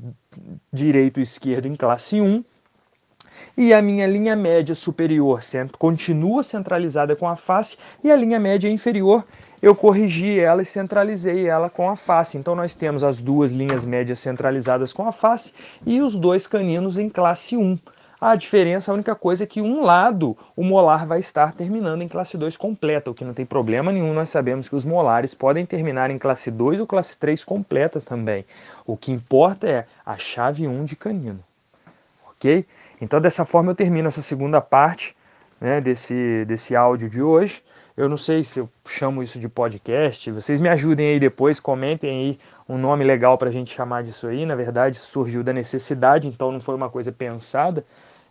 direito 0.72 1.20
e 1.20 1.22
esquerdo 1.22 1.66
em 1.66 1.76
classe 1.76 2.20
1 2.20 2.42
e 3.58 3.74
a 3.74 3.82
minha 3.82 4.06
linha 4.06 4.36
média 4.36 4.72
superior 4.72 5.40
continua 5.76 6.44
centralizada 6.44 7.16
com 7.16 7.28
a 7.28 7.34
face 7.34 7.76
e 8.04 8.08
a 8.08 8.14
linha 8.14 8.38
média 8.38 8.70
inferior 8.70 9.24
eu 9.60 9.74
corrigi 9.74 10.38
ela 10.38 10.62
e 10.62 10.64
centralizei 10.64 11.48
ela 11.48 11.68
com 11.68 11.90
a 11.90 11.96
face. 11.96 12.38
Então 12.38 12.54
nós 12.54 12.76
temos 12.76 13.02
as 13.02 13.20
duas 13.20 13.50
linhas 13.50 13.84
médias 13.84 14.20
centralizadas 14.20 14.92
com 14.92 15.08
a 15.08 15.10
face 15.10 15.54
e 15.84 16.00
os 16.00 16.14
dois 16.14 16.46
caninos 16.46 16.98
em 16.98 17.08
classe 17.08 17.56
1. 17.56 17.76
A 18.20 18.36
diferença, 18.36 18.92
a 18.92 18.94
única 18.94 19.16
coisa 19.16 19.42
é 19.42 19.46
que 19.46 19.60
um 19.60 19.82
lado, 19.82 20.36
o 20.54 20.62
molar 20.62 21.04
vai 21.04 21.18
estar 21.18 21.52
terminando 21.52 22.02
em 22.02 22.08
classe 22.08 22.38
2 22.38 22.56
completa, 22.56 23.10
o 23.10 23.14
que 23.14 23.24
não 23.24 23.34
tem 23.34 23.46
problema 23.46 23.90
nenhum, 23.90 24.12
nós 24.12 24.28
sabemos 24.28 24.68
que 24.68 24.76
os 24.76 24.84
molares 24.84 25.34
podem 25.34 25.66
terminar 25.66 26.12
em 26.12 26.18
classe 26.18 26.50
2 26.50 26.78
ou 26.78 26.86
classe 26.86 27.18
3 27.18 27.42
completa 27.42 28.00
também. 28.00 28.44
O 28.86 28.96
que 28.96 29.10
importa 29.10 29.68
é 29.68 29.86
a 30.06 30.16
chave 30.16 30.66
1 30.66 30.84
de 30.84 30.94
canino. 30.94 31.40
Ok? 32.30 32.64
Então 33.00 33.20
dessa 33.20 33.44
forma 33.44 33.70
eu 33.70 33.74
termino 33.74 34.08
essa 34.08 34.22
segunda 34.22 34.60
parte 34.60 35.14
né, 35.60 35.80
desse, 35.80 36.44
desse 36.46 36.74
áudio 36.74 37.08
de 37.08 37.22
hoje. 37.22 37.62
Eu 37.96 38.08
não 38.08 38.16
sei 38.16 38.44
se 38.44 38.60
eu 38.60 38.68
chamo 38.86 39.22
isso 39.22 39.40
de 39.40 39.48
podcast. 39.48 40.30
Vocês 40.30 40.60
me 40.60 40.68
ajudem 40.68 41.08
aí 41.08 41.20
depois, 41.20 41.58
comentem 41.58 42.10
aí 42.10 42.38
um 42.68 42.78
nome 42.78 43.04
legal 43.04 43.36
para 43.36 43.48
a 43.48 43.52
gente 43.52 43.74
chamar 43.74 44.04
disso 44.04 44.28
aí. 44.28 44.46
Na 44.46 44.54
verdade, 44.54 44.98
surgiu 44.98 45.42
da 45.42 45.52
necessidade, 45.52 46.28
então 46.28 46.52
não 46.52 46.60
foi 46.60 46.76
uma 46.76 46.88
coisa 46.88 47.10
pensada. 47.10 47.84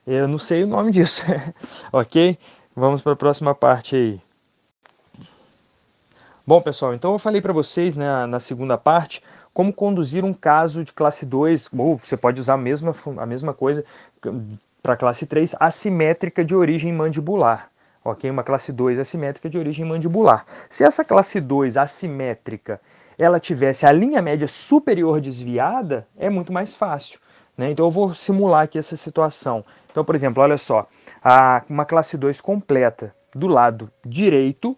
Eu 0.05 0.27
não 0.27 0.37
sei 0.37 0.63
o 0.63 0.67
nome 0.67 0.91
disso, 0.91 1.21
ok? 1.91 2.37
Vamos 2.73 3.01
para 3.01 3.11
a 3.11 3.15
próxima 3.17 3.53
parte 3.53 3.95
aí. 3.95 4.21
Bom, 6.45 6.61
pessoal, 6.61 6.93
então 6.93 7.11
eu 7.11 7.19
falei 7.19 7.41
para 7.41 7.51
vocês 7.51 7.97
né, 7.97 8.25
na 8.25 8.39
segunda 8.39 8.77
parte 8.77 9.21
como 9.57 9.73
conduzir 9.73 10.23
um 10.23 10.33
caso 10.33 10.83
de 10.83 10.93
classe 10.93 11.25
2, 11.25 11.69
ou 11.75 11.97
você 11.97 12.15
pode 12.15 12.39
usar 12.39 12.53
a 12.53 12.57
mesma, 12.57 12.93
a 13.17 13.25
mesma 13.25 13.55
coisa 13.55 13.83
para 14.83 14.95
classe 14.95 15.25
3, 15.25 15.55
assimétrica 15.59 16.45
de 16.45 16.55
origem 16.55 16.93
mandibular 16.93 17.71
ok? 18.05 18.29
Uma 18.29 18.43
classe 18.43 18.71
2 18.71 18.99
assimétrica 18.99 19.49
de 19.49 19.57
origem 19.57 19.83
mandibular. 19.83 20.45
Se 20.69 20.83
essa 20.83 21.03
classe 21.03 21.41
2 21.41 21.75
assimétrica 21.75 22.79
ela 23.17 23.39
tivesse 23.39 23.87
a 23.87 23.91
linha 23.91 24.21
média 24.21 24.47
superior 24.47 25.19
desviada, 25.19 26.07
é 26.15 26.29
muito 26.29 26.53
mais 26.53 26.75
fácil. 26.75 27.19
Né? 27.57 27.71
Então 27.71 27.87
eu 27.87 27.89
vou 27.89 28.13
simular 28.13 28.65
aqui 28.65 28.77
essa 28.77 28.95
situação. 28.95 29.65
Então, 29.91 30.05
por 30.05 30.13
exemplo, 30.13 30.43
olha 30.43 30.59
só, 30.59 30.87
a, 31.23 31.63
uma 31.67 31.83
classe 31.83 32.15
2 32.15 32.39
completa 32.41 33.11
do 33.33 33.47
lado 33.47 33.91
direito, 34.05 34.77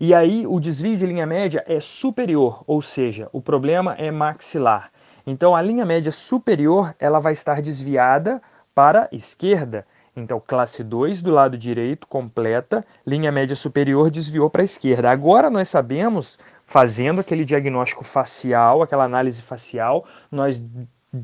e 0.00 0.14
aí 0.14 0.46
o 0.46 0.60
desvio 0.60 0.96
de 0.96 1.06
linha 1.06 1.26
média 1.26 1.64
é 1.66 1.80
superior, 1.80 2.62
ou 2.66 2.80
seja, 2.80 3.28
o 3.32 3.40
problema 3.40 3.94
é 3.94 4.10
maxilar. 4.10 4.90
Então 5.26 5.54
a 5.54 5.60
linha 5.60 5.84
média 5.84 6.12
superior 6.12 6.94
ela 6.98 7.18
vai 7.18 7.32
estar 7.32 7.60
desviada 7.60 8.40
para 8.74 9.08
a 9.12 9.16
esquerda. 9.16 9.84
Então, 10.14 10.42
classe 10.44 10.82
2 10.82 11.22
do 11.22 11.30
lado 11.30 11.56
direito, 11.56 12.06
completa, 12.06 12.84
linha 13.06 13.30
média 13.30 13.54
superior 13.54 14.10
desviou 14.10 14.50
para 14.50 14.62
a 14.62 14.64
esquerda. 14.64 15.10
Agora 15.10 15.48
nós 15.48 15.68
sabemos, 15.68 16.38
fazendo 16.66 17.20
aquele 17.20 17.44
diagnóstico 17.44 18.04
facial, 18.04 18.82
aquela 18.82 19.04
análise 19.04 19.40
facial, 19.42 20.04
nós 20.30 20.60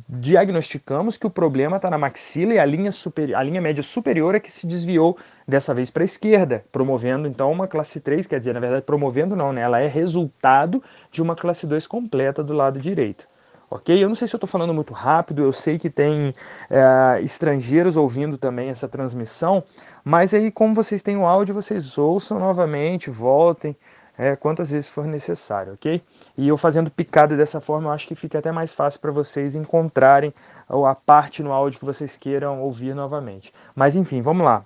diagnosticamos 0.08 1.16
que 1.16 1.26
o 1.26 1.30
problema 1.30 1.76
está 1.76 1.90
na 1.90 1.98
maxila 1.98 2.54
e 2.54 2.58
a 2.58 2.64
linha, 2.64 2.90
a 3.36 3.42
linha 3.42 3.60
média 3.60 3.82
superior 3.82 4.34
é 4.34 4.40
que 4.40 4.50
se 4.50 4.66
desviou 4.66 5.18
dessa 5.46 5.74
vez 5.74 5.90
para 5.90 6.02
a 6.02 6.06
esquerda, 6.06 6.64
promovendo 6.72 7.28
então 7.28 7.52
uma 7.52 7.68
classe 7.68 8.00
3, 8.00 8.26
quer 8.26 8.38
dizer, 8.38 8.54
na 8.54 8.60
verdade, 8.60 8.84
promovendo 8.84 9.36
não, 9.36 9.52
né? 9.52 9.60
ela 9.60 9.80
é 9.80 9.86
resultado 9.86 10.82
de 11.10 11.20
uma 11.20 11.36
classe 11.36 11.66
2 11.66 11.86
completa 11.86 12.42
do 12.42 12.54
lado 12.54 12.80
direito 12.80 13.26
ok? 13.74 14.02
Eu 14.02 14.08
não 14.08 14.14
sei 14.14 14.28
se 14.28 14.34
eu 14.34 14.38
estou 14.38 14.48
falando 14.48 14.72
muito 14.72 14.92
rápido, 14.92 15.42
eu 15.42 15.52
sei 15.52 15.78
que 15.78 15.90
tem 15.90 16.32
é, 16.70 17.20
estrangeiros 17.22 17.96
ouvindo 17.96 18.38
também 18.38 18.68
essa 18.68 18.88
transmissão, 18.88 19.64
mas 20.04 20.32
aí, 20.32 20.50
como 20.50 20.74
vocês 20.74 21.02
têm 21.02 21.16
o 21.16 21.26
áudio, 21.26 21.54
vocês 21.54 21.98
ouçam 21.98 22.38
novamente, 22.38 23.10
voltem, 23.10 23.76
é, 24.16 24.36
quantas 24.36 24.70
vezes 24.70 24.88
for 24.88 25.06
necessário, 25.06 25.74
ok? 25.74 26.02
E 26.36 26.48
eu 26.48 26.56
fazendo 26.56 26.90
picada 26.90 27.36
dessa 27.36 27.60
forma, 27.60 27.88
eu 27.88 27.92
acho 27.92 28.06
que 28.06 28.14
fica 28.14 28.38
até 28.38 28.52
mais 28.52 28.72
fácil 28.72 29.00
para 29.00 29.10
vocês 29.10 29.54
encontrarem 29.54 30.32
a 30.68 30.94
parte 30.94 31.42
no 31.42 31.52
áudio 31.52 31.78
que 31.78 31.84
vocês 31.84 32.16
queiram 32.16 32.62
ouvir 32.62 32.94
novamente. 32.94 33.52
Mas 33.74 33.96
enfim, 33.96 34.22
vamos 34.22 34.44
lá. 34.44 34.64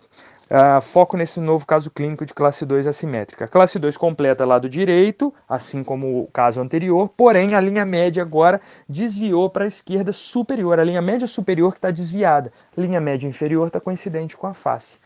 Uh, 0.51 0.81
foco 0.81 1.15
nesse 1.15 1.41
novo 1.41 1.67
caso 1.67 1.91
clínico 1.91 2.25
de 2.25 2.33
classe 2.33 2.65
2 2.65 2.87
assimétrica. 2.87 3.47
classe 3.47 3.79
2 3.79 3.99
completa 3.99 4.47
lado 4.47 4.67
direito, 4.67 5.33
assim 5.47 5.85
como 5.85 6.23
o 6.23 6.27
caso 6.29 6.59
anterior, 6.59 7.11
porém 7.15 7.55
a 7.55 7.61
linha 7.61 7.85
média 7.85 8.23
agora 8.23 8.59
desviou 8.89 9.51
para 9.51 9.65
a 9.65 9.69
esquerda 9.69 10.11
superior, 10.11 10.81
a 10.81 10.85
linha 10.85 11.03
média 11.03 11.27
superior 11.27 11.73
que 11.73 11.79
está 11.79 11.91
desviada, 11.91 12.51
linha 12.79 12.99
média 12.99 13.29
inferior 13.29 13.67
está 13.67 13.79
coincidente 13.79 14.39
com 14.39 14.47
a 14.47 14.55
face. 14.55 14.99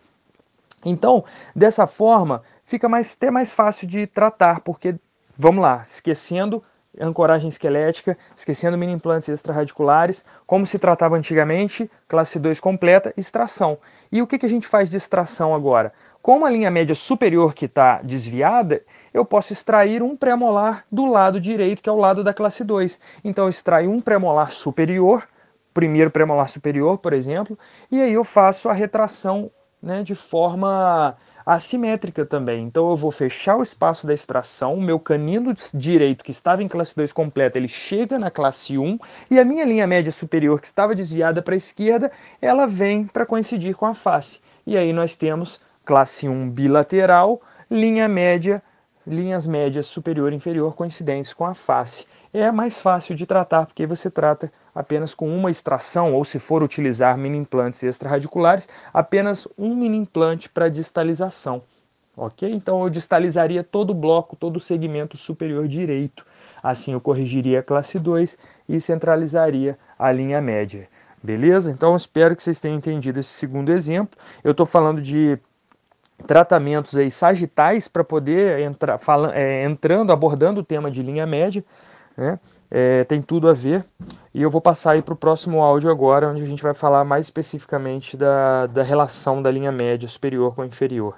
Então, 0.84 1.24
dessa 1.54 1.88
forma, 1.88 2.42
fica 2.72 2.88
mais, 2.88 3.14
até 3.14 3.30
mais 3.30 3.52
fácil 3.52 3.86
de 3.86 4.06
tratar, 4.06 4.60
porque, 4.60 4.94
vamos 5.36 5.62
lá, 5.62 5.82
esquecendo 5.84 6.64
ancoragem 6.98 7.48
esquelética, 7.48 8.16
esquecendo 8.34 8.78
mini 8.78 8.92
implantes 8.92 9.28
extraradiculares, 9.28 10.24
como 10.46 10.66
se 10.66 10.78
tratava 10.78 11.16
antigamente, 11.16 11.90
classe 12.08 12.38
2 12.38 12.60
completa, 12.60 13.12
extração. 13.14 13.78
E 14.10 14.22
o 14.22 14.26
que, 14.26 14.38
que 14.38 14.46
a 14.46 14.48
gente 14.48 14.66
faz 14.66 14.90
de 14.90 14.96
extração 14.96 15.54
agora? 15.54 15.92
Como 16.22 16.46
a 16.46 16.50
linha 16.50 16.70
média 16.70 16.94
superior 16.94 17.52
que 17.52 17.66
está 17.66 18.00
desviada, 18.02 18.82
eu 19.12 19.24
posso 19.24 19.52
extrair 19.52 20.02
um 20.02 20.16
premolar 20.16 20.84
do 20.90 21.04
lado 21.04 21.38
direito, 21.40 21.82
que 21.82 21.90
é 21.90 21.92
o 21.92 21.98
lado 21.98 22.24
da 22.24 22.32
classe 22.32 22.64
2. 22.64 22.98
Então 23.22 23.44
eu 23.44 23.50
extraio 23.50 23.90
um 23.90 24.00
premolar 24.00 24.52
superior, 24.52 25.28
primeiro 25.74 26.10
premolar 26.10 26.48
superior, 26.48 26.98
por 26.98 27.12
exemplo, 27.12 27.58
e 27.90 28.00
aí 28.00 28.12
eu 28.14 28.24
faço 28.24 28.68
a 28.68 28.72
retração 28.72 29.50
né, 29.82 30.02
de 30.02 30.14
forma 30.14 31.16
assimétrica 31.44 32.24
também. 32.24 32.64
Então 32.64 32.90
eu 32.90 32.96
vou 32.96 33.10
fechar 33.10 33.56
o 33.56 33.62
espaço 33.62 34.06
da 34.06 34.14
extração, 34.14 34.76
meu 34.76 34.98
canino 34.98 35.54
direito 35.74 36.24
que 36.24 36.30
estava 36.30 36.62
em 36.62 36.68
classe 36.68 36.94
2 36.94 37.12
completa, 37.12 37.58
ele 37.58 37.68
chega 37.68 38.18
na 38.18 38.30
classe 38.30 38.78
1 38.78 38.98
e 39.30 39.38
a 39.38 39.44
minha 39.44 39.64
linha 39.64 39.86
média 39.86 40.12
superior 40.12 40.60
que 40.60 40.66
estava 40.66 40.94
desviada 40.94 41.42
para 41.42 41.54
a 41.54 41.58
esquerda, 41.58 42.10
ela 42.40 42.66
vem 42.66 43.04
para 43.04 43.26
coincidir 43.26 43.74
com 43.76 43.86
a 43.86 43.94
face. 43.94 44.40
E 44.66 44.76
aí 44.76 44.92
nós 44.92 45.16
temos 45.16 45.60
classe 45.84 46.28
1 46.28 46.50
bilateral, 46.50 47.42
linha 47.70 48.08
média, 48.08 48.62
linhas 49.06 49.46
médias 49.46 49.86
superior 49.86 50.32
e 50.32 50.36
inferior 50.36 50.74
coincidentes 50.76 51.34
com 51.34 51.44
a 51.44 51.54
face. 51.54 52.06
É 52.32 52.50
mais 52.50 52.80
fácil 52.80 53.14
de 53.14 53.26
tratar 53.26 53.66
porque 53.66 53.84
você 53.86 54.10
trata 54.10 54.52
apenas 54.74 55.14
com 55.14 55.28
uma 55.28 55.50
extração, 55.50 56.14
ou 56.14 56.24
se 56.24 56.38
for 56.38 56.62
utilizar 56.62 57.16
mini 57.16 57.38
implantes 57.38 57.82
extraradiculares, 57.82 58.68
apenas 58.92 59.46
um 59.58 59.74
mini 59.74 59.98
implante 59.98 60.48
para 60.48 60.68
distalização. 60.68 61.62
Ok? 62.16 62.50
Então 62.50 62.82
eu 62.82 62.90
distalizaria 62.90 63.64
todo 63.64 63.90
o 63.90 63.94
bloco, 63.94 64.36
todo 64.36 64.56
o 64.56 64.60
segmento 64.60 65.16
superior 65.16 65.66
direito. 65.66 66.26
Assim 66.62 66.92
eu 66.92 67.00
corrigiria 67.00 67.60
a 67.60 67.62
classe 67.62 67.98
2 67.98 68.36
e 68.68 68.80
centralizaria 68.80 69.78
a 69.98 70.12
linha 70.12 70.40
média. 70.40 70.88
Beleza? 71.22 71.70
Então 71.70 71.96
espero 71.96 72.36
que 72.36 72.42
vocês 72.42 72.60
tenham 72.60 72.76
entendido 72.76 73.18
esse 73.18 73.30
segundo 73.30 73.70
exemplo. 73.70 74.18
Eu 74.44 74.50
estou 74.50 74.66
falando 74.66 75.00
de 75.00 75.38
tratamentos 76.26 76.96
aí 76.96 77.10
sagitais 77.10 77.88
para 77.88 78.04
poder 78.04 78.60
entrar 78.60 79.00
é, 79.32 79.64
entrando, 79.64 80.12
abordando 80.12 80.60
o 80.60 80.64
tema 80.64 80.90
de 80.90 81.02
linha 81.02 81.26
média. 81.26 81.64
Né? 82.16 82.38
é, 82.72 83.04
tem 83.04 83.20
tudo 83.20 83.48
a 83.50 83.52
ver. 83.52 83.84
E 84.34 84.40
eu 84.40 84.48
vou 84.48 84.60
passar 84.60 84.92
aí 84.92 85.02
para 85.02 85.12
o 85.12 85.16
próximo 85.16 85.60
áudio 85.60 85.90
agora, 85.90 86.28
onde 86.28 86.42
a 86.42 86.46
gente 86.46 86.62
vai 86.62 86.72
falar 86.72 87.04
mais 87.04 87.26
especificamente 87.26 88.16
da, 88.16 88.66
da 88.66 88.82
relação 88.82 89.42
da 89.42 89.50
linha 89.50 89.70
média 89.70 90.08
superior 90.08 90.54
com 90.54 90.64
inferior. 90.64 91.16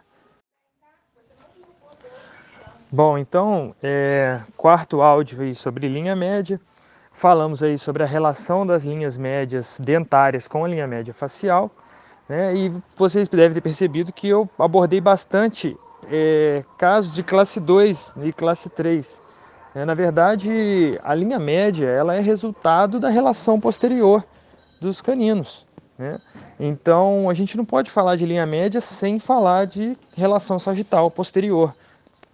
Bom, 2.90 3.16
então, 3.16 3.74
é, 3.82 4.40
quarto 4.56 5.00
áudio 5.00 5.42
aí 5.42 5.54
sobre 5.54 5.88
linha 5.88 6.16
média. 6.16 6.60
Falamos 7.12 7.62
aí 7.62 7.78
sobre 7.78 8.02
a 8.02 8.06
relação 8.06 8.66
das 8.66 8.84
linhas 8.84 9.16
médias 9.16 9.78
dentárias 9.78 10.48
com 10.48 10.64
a 10.64 10.68
linha 10.68 10.86
média 10.86 11.14
facial. 11.14 11.70
Né? 12.28 12.54
E 12.54 12.72
vocês 12.96 13.28
devem 13.28 13.54
ter 13.54 13.60
percebido 13.60 14.12
que 14.12 14.28
eu 14.28 14.48
abordei 14.58 15.00
bastante 15.00 15.76
é, 16.10 16.64
casos 16.76 17.12
de 17.12 17.22
classe 17.22 17.60
2 17.60 18.14
e 18.22 18.32
classe 18.32 18.68
3 18.68 19.23
é, 19.74 19.84
na 19.84 19.94
verdade, 19.94 20.98
a 21.02 21.14
linha 21.14 21.38
média 21.38 21.86
ela 21.86 22.14
é 22.14 22.20
resultado 22.20 23.00
da 23.00 23.08
relação 23.08 23.58
posterior 23.58 24.24
dos 24.80 25.02
caninos. 25.02 25.66
Né? 25.98 26.20
Então, 26.60 27.28
a 27.28 27.34
gente 27.34 27.56
não 27.56 27.64
pode 27.64 27.90
falar 27.90 28.16
de 28.16 28.24
linha 28.24 28.46
média 28.46 28.80
sem 28.80 29.18
falar 29.18 29.66
de 29.66 29.96
relação 30.14 30.58
sagital 30.58 31.10
posterior. 31.10 31.74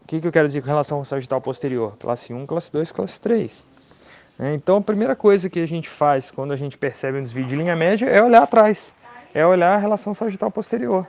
que, 0.06 0.20
que 0.20 0.26
eu 0.26 0.32
quero 0.32 0.48
dizer 0.48 0.60
com 0.60 0.66
relação 0.66 1.04
sagital 1.04 1.40
posterior? 1.40 1.96
Classe 1.98 2.34
1, 2.34 2.44
classe 2.44 2.72
2, 2.72 2.92
classe 2.92 3.20
3. 3.20 3.64
Né? 4.38 4.54
Então 4.54 4.76
a 4.76 4.80
primeira 4.80 5.16
coisa 5.16 5.48
que 5.48 5.60
a 5.60 5.66
gente 5.66 5.88
faz 5.88 6.30
quando 6.30 6.52
a 6.52 6.56
gente 6.56 6.76
percebe 6.76 7.18
um 7.18 7.22
desvio 7.22 7.46
de 7.46 7.56
linha 7.56 7.76
média 7.76 8.06
é 8.06 8.22
olhar 8.22 8.42
atrás, 8.42 8.92
é 9.32 9.46
olhar 9.46 9.74
a 9.74 9.78
relação 9.78 10.12
sagital 10.12 10.50
posterior. 10.50 11.06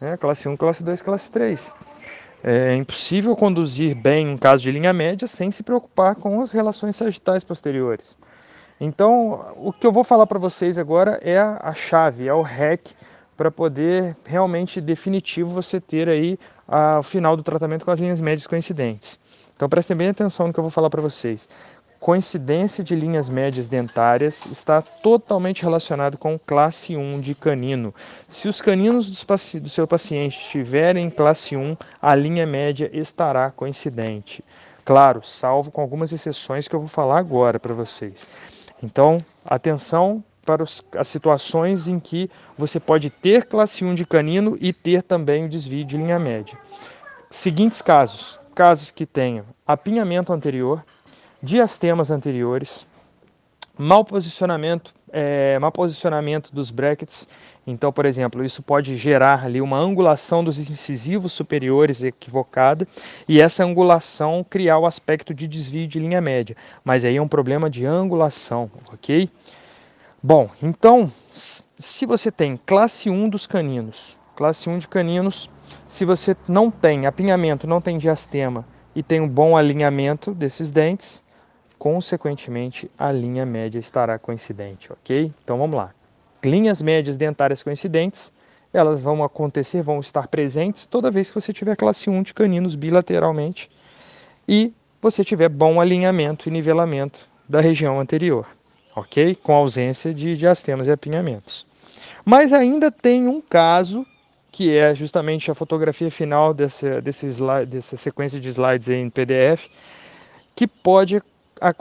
Né? 0.00 0.16
Classe 0.16 0.48
1, 0.48 0.56
classe 0.56 0.82
2, 0.82 1.00
classe 1.00 1.30
3. 1.30 1.74
É 2.42 2.74
impossível 2.74 3.36
conduzir 3.36 3.94
bem 3.94 4.26
um 4.26 4.36
caso 4.36 4.62
de 4.62 4.70
linha 4.70 4.92
média 4.92 5.28
sem 5.28 5.50
se 5.50 5.62
preocupar 5.62 6.14
com 6.14 6.40
as 6.40 6.52
relações 6.52 6.96
sagitais 6.96 7.44
posteriores. 7.44 8.16
Então, 8.80 9.40
o 9.56 9.72
que 9.72 9.86
eu 9.86 9.92
vou 9.92 10.02
falar 10.02 10.26
para 10.26 10.38
vocês 10.38 10.78
agora 10.78 11.20
é 11.22 11.38
a, 11.38 11.74
chave, 11.74 12.26
é 12.26 12.32
o 12.32 12.40
hack 12.40 12.80
para 13.36 13.50
poder 13.50 14.16
realmente 14.24 14.80
definitivo 14.80 15.50
você 15.50 15.78
ter 15.78 16.08
aí 16.08 16.38
o 16.98 17.02
final 17.02 17.36
do 17.36 17.42
tratamento 17.42 17.84
com 17.84 17.90
as 17.90 18.00
linhas 18.00 18.20
médias 18.20 18.46
coincidentes. 18.46 19.20
Então 19.54 19.68
prestem 19.68 19.94
bem 19.94 20.08
atenção 20.08 20.46
no 20.46 20.52
que 20.54 20.58
eu 20.58 20.64
vou 20.64 20.70
falar 20.70 20.88
para 20.88 21.02
vocês. 21.02 21.46
Coincidência 22.00 22.82
de 22.82 22.94
linhas 22.96 23.28
médias 23.28 23.68
dentárias 23.68 24.46
está 24.46 24.80
totalmente 24.80 25.62
relacionado 25.62 26.16
com 26.16 26.38
classe 26.38 26.96
1 26.96 27.20
de 27.20 27.34
canino. 27.34 27.94
Se 28.26 28.48
os 28.48 28.62
caninos 28.62 29.26
do 29.60 29.68
seu 29.68 29.86
paciente 29.86 30.40
estiverem 30.40 31.04
em 31.04 31.10
classe 31.10 31.58
1, 31.58 31.76
a 32.00 32.14
linha 32.14 32.46
média 32.46 32.88
estará 32.90 33.50
coincidente. 33.50 34.42
Claro, 34.82 35.20
salvo 35.22 35.70
com 35.70 35.82
algumas 35.82 36.10
exceções 36.10 36.66
que 36.66 36.74
eu 36.74 36.80
vou 36.80 36.88
falar 36.88 37.18
agora 37.18 37.60
para 37.60 37.74
vocês. 37.74 38.26
Então, 38.82 39.18
atenção 39.44 40.24
para 40.46 40.62
as 40.62 41.08
situações 41.08 41.86
em 41.86 42.00
que 42.00 42.30
você 42.56 42.80
pode 42.80 43.10
ter 43.10 43.44
classe 43.44 43.84
1 43.84 43.92
de 43.92 44.06
canino 44.06 44.56
e 44.58 44.72
ter 44.72 45.02
também 45.02 45.44
o 45.44 45.50
desvio 45.50 45.84
de 45.84 45.98
linha 45.98 46.18
média. 46.18 46.56
Seguintes 47.30 47.82
casos: 47.82 48.40
casos 48.54 48.90
que 48.90 49.04
tenham 49.04 49.44
apinhamento 49.66 50.32
anterior, 50.32 50.82
diastemas 51.42 52.10
anteriores, 52.10 52.86
mau 53.78 54.04
posicionamento, 54.04 54.94
é, 55.12 55.58
mau 55.58 55.72
posicionamento 55.72 56.52
dos 56.52 56.70
brackets. 56.70 57.28
Então, 57.66 57.92
por 57.92 58.04
exemplo, 58.04 58.44
isso 58.44 58.62
pode 58.62 58.96
gerar 58.96 59.44
ali 59.44 59.60
uma 59.60 59.78
angulação 59.78 60.42
dos 60.42 60.58
incisivos 60.58 61.32
superiores 61.32 62.02
equivocada 62.02 62.86
e 63.28 63.40
essa 63.40 63.64
angulação 63.64 64.44
criar 64.48 64.78
o 64.78 64.86
aspecto 64.86 65.32
de 65.32 65.46
desvio 65.46 65.86
de 65.86 65.98
linha 65.98 66.20
média. 66.20 66.56
Mas 66.84 67.04
aí 67.04 67.16
é 67.16 67.22
um 67.22 67.28
problema 67.28 67.70
de 67.70 67.84
angulação, 67.86 68.70
ok? 68.92 69.30
Bom, 70.22 70.50
então, 70.62 71.10
se 71.30 72.04
você 72.04 72.30
tem 72.30 72.58
classe 72.66 73.08
1 73.08 73.28
dos 73.28 73.46
caninos, 73.46 74.18
classe 74.36 74.68
1 74.68 74.78
de 74.78 74.88
caninos, 74.88 75.48
se 75.88 76.04
você 76.04 76.36
não 76.46 76.70
tem 76.70 77.06
apinhamento, 77.06 77.66
não 77.66 77.80
tem 77.80 77.96
diastema 77.96 78.66
e 78.94 79.02
tem 79.02 79.20
um 79.20 79.28
bom 79.28 79.56
alinhamento 79.56 80.34
desses 80.34 80.70
dentes, 80.70 81.22
consequentemente 81.80 82.90
a 82.98 83.10
linha 83.10 83.46
média 83.46 83.78
estará 83.78 84.18
coincidente, 84.18 84.92
ok? 84.92 85.32
Então 85.42 85.56
vamos 85.56 85.74
lá. 85.74 85.94
Linhas 86.44 86.82
médias 86.82 87.16
dentárias 87.16 87.62
coincidentes, 87.62 88.30
elas 88.70 89.00
vão 89.00 89.24
acontecer, 89.24 89.80
vão 89.80 89.98
estar 89.98 90.28
presentes 90.28 90.84
toda 90.84 91.10
vez 91.10 91.30
que 91.30 91.40
você 91.40 91.54
tiver 91.54 91.74
classe 91.76 92.10
1 92.10 92.22
de 92.22 92.34
caninos 92.34 92.74
bilateralmente 92.74 93.70
e 94.46 94.74
você 95.00 95.24
tiver 95.24 95.48
bom 95.48 95.80
alinhamento 95.80 96.50
e 96.50 96.52
nivelamento 96.52 97.26
da 97.48 97.62
região 97.62 97.98
anterior, 97.98 98.46
ok? 98.94 99.34
Com 99.34 99.54
ausência 99.54 100.12
de 100.12 100.36
diastemas 100.36 100.86
e 100.86 100.92
apinhamentos. 100.92 101.66
Mas 102.26 102.52
ainda 102.52 102.90
tem 102.90 103.26
um 103.26 103.40
caso 103.40 104.06
que 104.52 104.76
é 104.76 104.94
justamente 104.94 105.50
a 105.50 105.54
fotografia 105.54 106.10
final 106.10 106.52
dessa, 106.52 107.00
desse 107.00 107.26
slide, 107.28 107.70
dessa 107.70 107.96
sequência 107.96 108.38
de 108.38 108.50
slides 108.50 108.90
em 108.90 109.08
PDF, 109.08 109.68
que 110.54 110.66
pode 110.66 111.22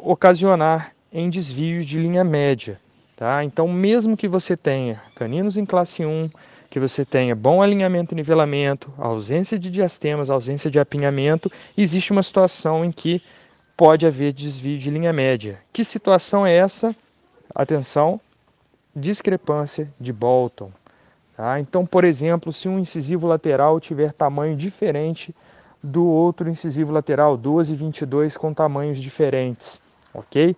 ocasionar 0.03 0.93
em 1.11 1.29
desvios 1.29 1.85
de 1.85 1.99
linha 1.99 2.23
média. 2.23 2.79
Tá? 3.15 3.43
Então, 3.43 3.67
mesmo 3.67 4.15
que 4.15 4.27
você 4.27 4.55
tenha 4.55 5.01
caninos 5.15 5.57
em 5.57 5.65
classe 5.65 6.05
1, 6.05 6.29
que 6.69 6.79
você 6.79 7.03
tenha 7.03 7.35
bom 7.35 7.61
alinhamento 7.61 8.13
e 8.13 8.15
nivelamento, 8.15 8.93
ausência 8.97 9.57
de 9.57 9.71
diastemas, 9.71 10.29
ausência 10.29 10.69
de 10.69 10.79
apinhamento, 10.79 11.51
existe 11.77 12.11
uma 12.11 12.23
situação 12.23 12.85
em 12.85 12.91
que 12.91 13.21
pode 13.75 14.05
haver 14.05 14.33
desvio 14.33 14.77
de 14.77 14.89
linha 14.89 15.11
média. 15.11 15.59
Que 15.73 15.83
situação 15.83 16.45
é 16.45 16.53
essa? 16.53 16.95
Atenção, 17.55 18.21
discrepância 18.95 19.91
de 19.99 20.13
Bolton. 20.13 20.71
Tá? 21.35 21.59
Então, 21.59 21.85
por 21.85 22.03
exemplo, 22.03 22.53
se 22.53 22.67
um 22.67 22.77
incisivo 22.77 23.25
lateral 23.25 23.79
tiver 23.79 24.13
tamanho 24.13 24.55
diferente 24.55 25.33
do 25.81 26.05
outro 26.05 26.49
incisivo 26.49 26.91
lateral, 26.91 27.37
12 27.37 27.73
e 27.73 27.75
22 27.75 28.37
com 28.37 28.53
tamanhos 28.53 28.99
diferentes, 28.99 29.81
ok? 30.13 30.55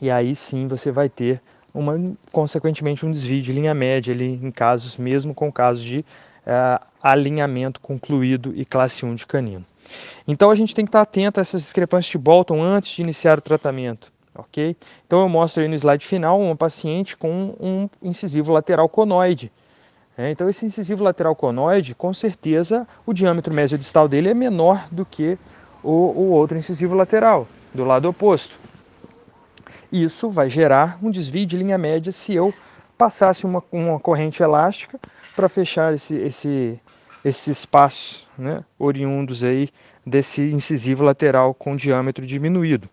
E 0.00 0.10
aí 0.10 0.34
sim 0.34 0.66
você 0.66 0.90
vai 0.90 1.08
ter 1.08 1.40
uma, 1.72 1.94
consequentemente 2.32 3.06
um 3.06 3.10
desvio 3.10 3.42
de 3.42 3.52
linha 3.52 3.74
média 3.74 4.12
ali 4.12 4.34
em 4.42 4.50
casos, 4.50 4.96
mesmo 4.96 5.34
com 5.34 5.50
casos 5.52 5.82
de 5.82 5.98
uh, 6.00 6.84
alinhamento 7.02 7.80
concluído 7.80 8.52
e 8.56 8.64
classe 8.64 9.06
1 9.06 9.14
de 9.14 9.26
canino. 9.26 9.64
Então 10.26 10.50
a 10.50 10.54
gente 10.54 10.74
tem 10.74 10.84
que 10.84 10.90
estar 10.90 11.00
atento 11.00 11.40
a 11.40 11.42
essas 11.42 11.62
discrepâncias 11.62 12.10
de 12.10 12.18
Bolton 12.18 12.62
antes 12.62 12.90
de 12.90 13.02
iniciar 13.02 13.38
o 13.38 13.42
tratamento, 13.42 14.12
ok? 14.34 14.76
Então 15.06 15.20
eu 15.20 15.28
mostro 15.28 15.62
aí 15.62 15.68
no 15.68 15.74
slide 15.74 16.04
final 16.04 16.40
uma 16.40 16.56
paciente 16.56 17.16
com 17.16 17.54
um 17.58 17.88
incisivo 18.02 18.52
lateral 18.52 18.88
conoide, 18.88 19.50
é, 20.18 20.32
então 20.32 20.48
esse 20.48 20.66
incisivo 20.66 21.04
lateral 21.04 21.36
conoide, 21.36 21.94
com 21.94 22.12
certeza 22.12 22.88
o 23.06 23.12
diâmetro 23.12 23.54
mesiodistal 23.54 24.08
dele 24.08 24.28
é 24.28 24.34
menor 24.34 24.88
do 24.90 25.06
que 25.06 25.38
o, 25.80 25.90
o 25.90 26.32
outro 26.32 26.58
incisivo 26.58 26.96
lateral, 26.96 27.46
do 27.72 27.84
lado 27.84 28.08
oposto. 28.08 28.58
Isso 29.92 30.28
vai 30.28 30.50
gerar 30.50 30.98
um 31.00 31.08
desvio 31.08 31.46
de 31.46 31.56
linha 31.56 31.78
média 31.78 32.10
se 32.10 32.34
eu 32.34 32.52
passasse 32.98 33.44
uma, 33.44 33.62
uma 33.70 34.00
corrente 34.00 34.42
elástica 34.42 34.98
para 35.36 35.48
fechar 35.48 35.94
esse, 35.94 36.16
esse, 36.16 36.80
esse 37.24 37.52
espaço 37.52 38.26
né, 38.36 38.64
oriundos 38.76 39.44
aí 39.44 39.68
desse 40.04 40.42
incisivo 40.50 41.04
lateral 41.04 41.54
com 41.54 41.76
diâmetro 41.76 42.26
diminuído. 42.26 42.88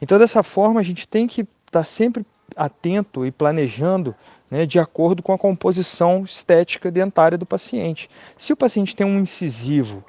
Então 0.00 0.18
dessa 0.18 0.42
forma 0.42 0.80
a 0.80 0.82
gente 0.82 1.06
tem 1.06 1.26
que 1.26 1.42
estar 1.42 1.80
tá 1.80 1.84
sempre 1.84 2.24
atento 2.56 3.26
e 3.26 3.30
planejando 3.30 4.14
né, 4.50 4.66
de 4.66 4.78
acordo 4.78 5.22
com 5.22 5.32
a 5.32 5.38
composição 5.38 6.24
estética 6.24 6.90
dentária 6.90 7.36
do 7.36 7.46
paciente. 7.46 8.08
Se 8.36 8.52
o 8.52 8.56
paciente 8.56 8.94
tem 8.94 9.06
um 9.06 9.18
incisivo, 9.18 10.04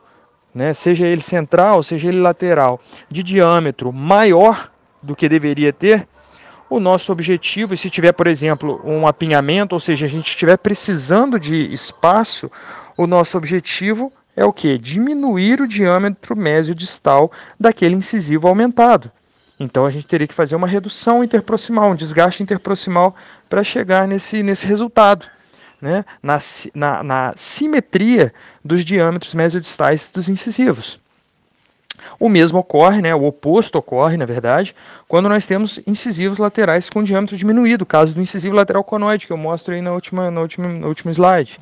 né, 0.53 0.73
seja 0.73 1.05
ele 1.05 1.21
central, 1.21 1.81
seja 1.83 2.07
ele 2.07 2.19
lateral, 2.19 2.79
de 3.09 3.23
diâmetro 3.23 3.91
maior 3.91 4.71
do 5.01 5.15
que 5.15 5.29
deveria 5.29 5.71
ter, 5.71 6.07
o 6.69 6.79
nosso 6.79 7.11
objetivo, 7.11 7.73
e 7.73 7.77
se 7.77 7.89
tiver, 7.89 8.11
por 8.11 8.27
exemplo, 8.27 8.81
um 8.83 9.07
apinhamento, 9.07 9.73
ou 9.73 9.79
seja, 9.79 10.05
a 10.05 10.09
gente 10.09 10.29
estiver 10.29 10.57
precisando 10.57 11.39
de 11.39 11.73
espaço, 11.73 12.51
o 12.97 13.07
nosso 13.07 13.37
objetivo 13.37 14.11
é 14.35 14.43
o 14.43 14.51
que? 14.51 14.77
Diminuir 14.77 15.61
o 15.61 15.67
diâmetro 15.67 16.35
mesiodistal 16.35 17.31
daquele 17.59 17.95
incisivo 17.95 18.47
aumentado. 18.47 19.09
Então 19.59 19.85
a 19.85 19.89
gente 19.89 20.05
teria 20.05 20.27
que 20.27 20.33
fazer 20.33 20.55
uma 20.55 20.67
redução 20.67 21.23
interproximal, 21.23 21.91
um 21.91 21.95
desgaste 21.95 22.43
interproximal 22.43 23.15
para 23.49 23.63
chegar 23.63 24.07
nesse, 24.07 24.43
nesse 24.43 24.65
resultado, 24.65 25.25
né? 25.81 26.05
na, 26.21 26.39
na, 26.73 27.03
na 27.03 27.33
simetria 27.35 28.33
dos 28.63 28.85
diâmetros 28.85 29.33
mesiodistais 29.33 30.09
dos 30.13 30.29
incisivos. 30.29 30.99
O 32.19 32.29
mesmo 32.29 32.59
ocorre, 32.59 33.01
né, 33.01 33.13
o 33.13 33.25
oposto 33.25 33.77
ocorre, 33.77 34.17
na 34.17 34.25
verdade, 34.25 34.73
quando 35.07 35.27
nós 35.27 35.45
temos 35.45 35.79
incisivos 35.85 36.37
laterais 36.37 36.89
com 36.89 37.03
diâmetro 37.03 37.35
diminuído, 37.35 37.85
caso 37.85 38.13
do 38.13 38.21
incisivo 38.21 38.55
lateral 38.55 38.83
conoide, 38.83 39.27
que 39.27 39.33
eu 39.33 39.37
mostro 39.37 39.73
aí 39.73 39.81
na 39.81 39.91
última, 39.91 40.31
na 40.31 40.41
última, 40.41 40.67
no 40.67 40.87
último 40.87 41.11
slide. 41.11 41.59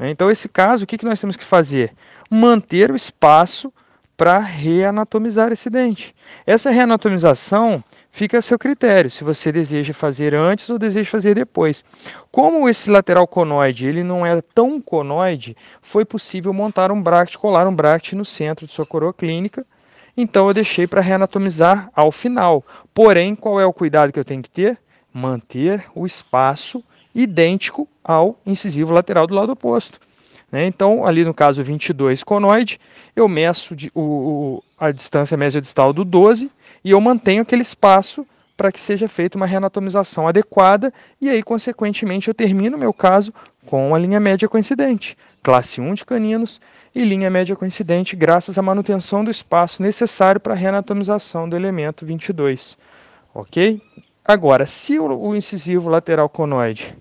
Então, 0.00 0.30
esse 0.30 0.48
caso, 0.48 0.84
o 0.84 0.86
que, 0.86 0.98
que 0.98 1.04
nós 1.04 1.20
temos 1.20 1.36
que 1.36 1.44
fazer? 1.44 1.92
Manter 2.30 2.90
o 2.90 2.96
espaço 2.96 3.72
para 4.16 4.38
reanatomizar 4.38 5.52
esse 5.52 5.68
dente. 5.68 6.14
Essa 6.46 6.70
reanatomização 6.70 7.84
fica 8.10 8.38
a 8.38 8.42
seu 8.42 8.58
critério, 8.58 9.10
se 9.10 9.22
você 9.22 9.52
deseja 9.52 9.92
fazer 9.92 10.34
antes 10.34 10.70
ou 10.70 10.78
deseja 10.78 11.10
fazer 11.10 11.34
depois. 11.34 11.84
Como 12.30 12.68
esse 12.68 12.90
lateral 12.90 13.26
conoide 13.26 13.86
ele 13.86 14.02
não 14.02 14.24
é 14.24 14.40
tão 14.40 14.80
conoide, 14.80 15.56
foi 15.82 16.04
possível 16.04 16.52
montar 16.52 16.90
um 16.90 17.02
bract, 17.02 17.36
colar 17.36 17.66
um 17.66 17.74
bract 17.74 18.14
no 18.14 18.24
centro 18.24 18.66
de 18.66 18.72
sua 18.72 18.86
coroa 18.86 19.12
clínica. 19.12 19.66
Então 20.16 20.48
eu 20.48 20.54
deixei 20.54 20.86
para 20.86 21.02
reanatomizar 21.02 21.90
ao 21.94 22.10
final. 22.10 22.64
Porém, 22.94 23.34
qual 23.34 23.60
é 23.60 23.66
o 23.66 23.72
cuidado 23.72 24.12
que 24.12 24.18
eu 24.18 24.24
tenho 24.24 24.42
que 24.42 24.48
ter? 24.48 24.78
Manter 25.12 25.84
o 25.94 26.06
espaço 26.06 26.82
idêntico 27.14 27.86
ao 28.02 28.38
incisivo 28.46 28.94
lateral 28.94 29.26
do 29.26 29.34
lado 29.34 29.52
oposto. 29.52 30.00
Né? 30.50 30.66
Então, 30.66 31.04
ali 31.04 31.24
no 31.24 31.34
caso 31.34 31.62
22 31.62 32.22
conoide, 32.22 32.80
eu 33.14 33.28
meço 33.28 33.74
de, 33.74 33.90
o, 33.94 34.62
a 34.78 34.90
distância 34.90 35.36
mesiodistal 35.36 35.92
do 35.92 36.04
12 36.04 36.50
e 36.84 36.90
eu 36.90 37.00
mantenho 37.00 37.42
aquele 37.42 37.62
espaço 37.62 38.24
para 38.56 38.72
que 38.72 38.80
seja 38.80 39.06
feita 39.06 39.36
uma 39.36 39.46
reanatomização 39.46 40.26
adequada 40.26 40.92
e 41.20 41.28
aí, 41.28 41.42
consequentemente, 41.42 42.28
eu 42.28 42.34
termino 42.34 42.76
o 42.76 42.80
meu 42.80 42.92
caso 42.92 43.32
com 43.66 43.94
a 43.94 43.98
linha 43.98 44.20
média 44.20 44.48
coincidente, 44.48 45.16
classe 45.42 45.80
1 45.80 45.94
de 45.94 46.04
caninos 46.04 46.60
e 46.94 47.04
linha 47.04 47.28
média 47.28 47.54
coincidente, 47.54 48.16
graças 48.16 48.56
à 48.56 48.62
manutenção 48.62 49.22
do 49.22 49.30
espaço 49.30 49.82
necessário 49.82 50.40
para 50.40 50.54
a 50.54 50.56
reanatomização 50.56 51.46
do 51.46 51.54
elemento 51.54 52.06
22. 52.06 52.78
Ok? 53.34 53.82
Agora, 54.24 54.64
se 54.64 54.98
o 54.98 55.34
incisivo 55.34 55.90
lateral 55.90 56.28
conoide 56.28 56.96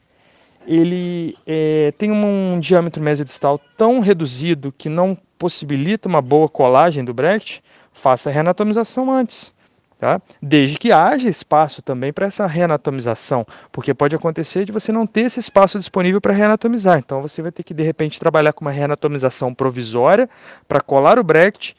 ele 0.65 1.37
é, 1.45 1.93
tem 1.97 2.11
um, 2.11 2.59
diâmetro 2.59 3.01
mesodistal 3.01 3.59
tão 3.77 3.99
reduzido 3.99 4.73
que 4.77 4.89
não 4.89 5.17
possibilita 5.37 6.07
uma 6.07 6.21
boa 6.21 6.49
colagem 6.49 7.03
do 7.03 7.13
Brecht, 7.13 7.63
faça 7.93 8.29
a 8.29 8.33
reanatomização 8.33 9.11
antes. 9.11 9.53
Tá? 9.97 10.21
Desde 10.41 10.77
que 10.77 10.91
haja 10.91 11.29
espaço 11.29 11.81
também 11.81 12.11
para 12.11 12.25
essa 12.25 12.45
reanatomização, 12.45 13.47
porque 13.71 13.93
pode 13.93 14.13
acontecer 14.13 14.65
de 14.65 14.71
você 14.71 14.91
não 14.91 15.07
ter 15.07 15.21
esse 15.21 15.39
espaço 15.39 15.79
disponível 15.79 16.19
para 16.19 16.33
reanatomizar. 16.33 16.99
Então 16.99 17.21
você 17.21 17.41
vai 17.41 17.51
ter 17.51 17.63
que 17.63 17.73
de 17.73 17.81
repente 17.81 18.19
trabalhar 18.19 18.51
com 18.51 18.65
uma 18.65 18.71
reanatomização 18.71 19.53
provisória 19.53 20.29
para 20.67 20.81
colar 20.81 21.17
o 21.17 21.23
Brecht, 21.23 21.77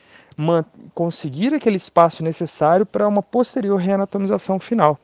conseguir 0.94 1.54
aquele 1.54 1.76
espaço 1.76 2.24
necessário 2.24 2.86
para 2.86 3.06
uma 3.06 3.22
posterior 3.22 3.76
reanatomização 3.76 4.58
final. 4.58 4.98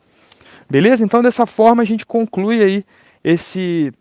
Beleza? 0.69 1.05
Então 1.05 1.23
dessa 1.23 1.45
forma 1.45 1.83
a 1.83 1.87
gente 1.87 2.07
conclui 2.07 2.63
aí 2.63 2.85
esse 3.25 3.93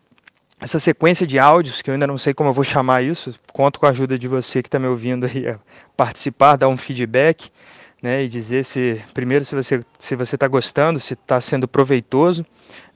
essa 0.60 0.80
sequência 0.80 1.26
de 1.26 1.40
áudios, 1.40 1.82
que 1.82 1.90
eu 1.90 1.96
ainda 1.96 2.06
não 2.06 2.20
sei 2.20 2.36
como 2.36 2.50
eu 2.50 2.54
vou 2.54 2.64
chamar 2.64 3.04
isso, 3.04 3.34
conto 3.52 3.80
com 3.80 3.88
a 3.88 3.90
ajuda 3.90 4.18
de 4.18 4.28
você 4.28 4.62
que 4.62 4.68
está 4.68 4.78
me 4.78 4.86
ouvindo 4.86 5.26
aí 5.26 5.48
a 5.48 5.58
participar, 5.98 6.56
dar 6.56 6.68
um 6.68 6.78
feedback, 6.78 7.50
né, 8.02 8.24
e 8.24 8.28
dizer 8.28 8.64
se 8.64 9.02
primeiro 9.14 9.44
se 9.46 9.56
você 9.56 9.84
se 10.00 10.16
você 10.16 10.36
está 10.36 10.48
gostando, 10.48 11.00
se 11.00 11.14
está 11.14 11.42
sendo 11.42 11.68
proveitoso, 11.68 12.46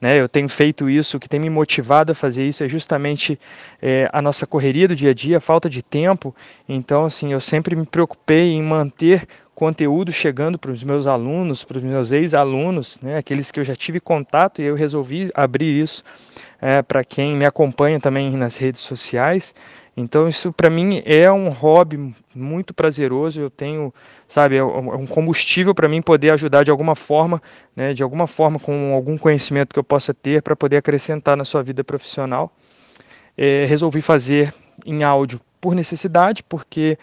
né, 0.00 0.20
eu 0.20 0.28
tenho 0.28 0.48
feito 0.48 0.88
isso, 0.88 1.16
o 1.16 1.20
que 1.20 1.28
tem 1.28 1.38
me 1.38 1.50
motivado 1.50 2.12
a 2.12 2.14
fazer 2.14 2.46
isso 2.46 2.64
é 2.64 2.68
justamente 2.68 3.38
é, 3.80 4.08
a 4.12 4.20
nossa 4.22 4.46
correria 4.46 4.88
do 4.88 4.96
dia 4.96 5.10
a 5.10 5.14
dia, 5.14 5.38
a 5.38 5.40
falta 5.40 5.68
de 5.68 5.82
tempo, 5.82 6.34
então 6.68 7.04
assim 7.04 7.32
eu 7.32 7.40
sempre 7.40 7.76
me 7.76 7.86
preocupei 7.86 8.52
em 8.52 8.62
manter 8.62 9.26
conteúdo 9.56 10.12
chegando 10.12 10.58
para 10.58 10.70
os 10.70 10.84
meus 10.84 11.06
alunos, 11.06 11.64
para 11.64 11.78
os 11.78 11.82
meus 11.82 12.12
ex-alunos, 12.12 13.00
né, 13.00 13.16
aqueles 13.16 13.50
que 13.50 13.58
eu 13.58 13.64
já 13.64 13.74
tive 13.74 13.98
contato 13.98 14.60
e 14.60 14.66
eu 14.66 14.74
resolvi 14.74 15.30
abrir 15.34 15.82
isso 15.82 16.04
é, 16.60 16.82
para 16.82 17.02
quem 17.02 17.34
me 17.34 17.46
acompanha 17.46 17.98
também 17.98 18.30
nas 18.36 18.58
redes 18.58 18.82
sociais. 18.82 19.54
Então 19.96 20.28
isso 20.28 20.52
para 20.52 20.68
mim 20.68 21.00
é 21.06 21.32
um 21.32 21.48
hobby 21.48 22.14
muito 22.34 22.74
prazeroso. 22.74 23.40
Eu 23.40 23.48
tenho, 23.48 23.94
sabe, 24.28 24.58
é 24.58 24.62
um 24.62 25.04
é 25.04 25.06
combustível 25.06 25.74
para 25.74 25.88
mim 25.88 26.02
poder 26.02 26.30
ajudar 26.32 26.62
de 26.62 26.70
alguma 26.70 26.94
forma, 26.94 27.40
né, 27.74 27.94
de 27.94 28.02
alguma 28.02 28.26
forma 28.26 28.58
com 28.58 28.92
algum 28.92 29.16
conhecimento 29.16 29.72
que 29.72 29.78
eu 29.78 29.84
possa 29.84 30.12
ter 30.12 30.42
para 30.42 30.54
poder 30.54 30.76
acrescentar 30.76 31.34
na 31.34 31.46
sua 31.46 31.62
vida 31.62 31.82
profissional. 31.82 32.52
É, 33.38 33.64
resolvi 33.66 34.02
fazer 34.02 34.52
em 34.84 35.02
áudio 35.02 35.40
por 35.62 35.74
necessidade, 35.74 36.42
porque 36.42 36.98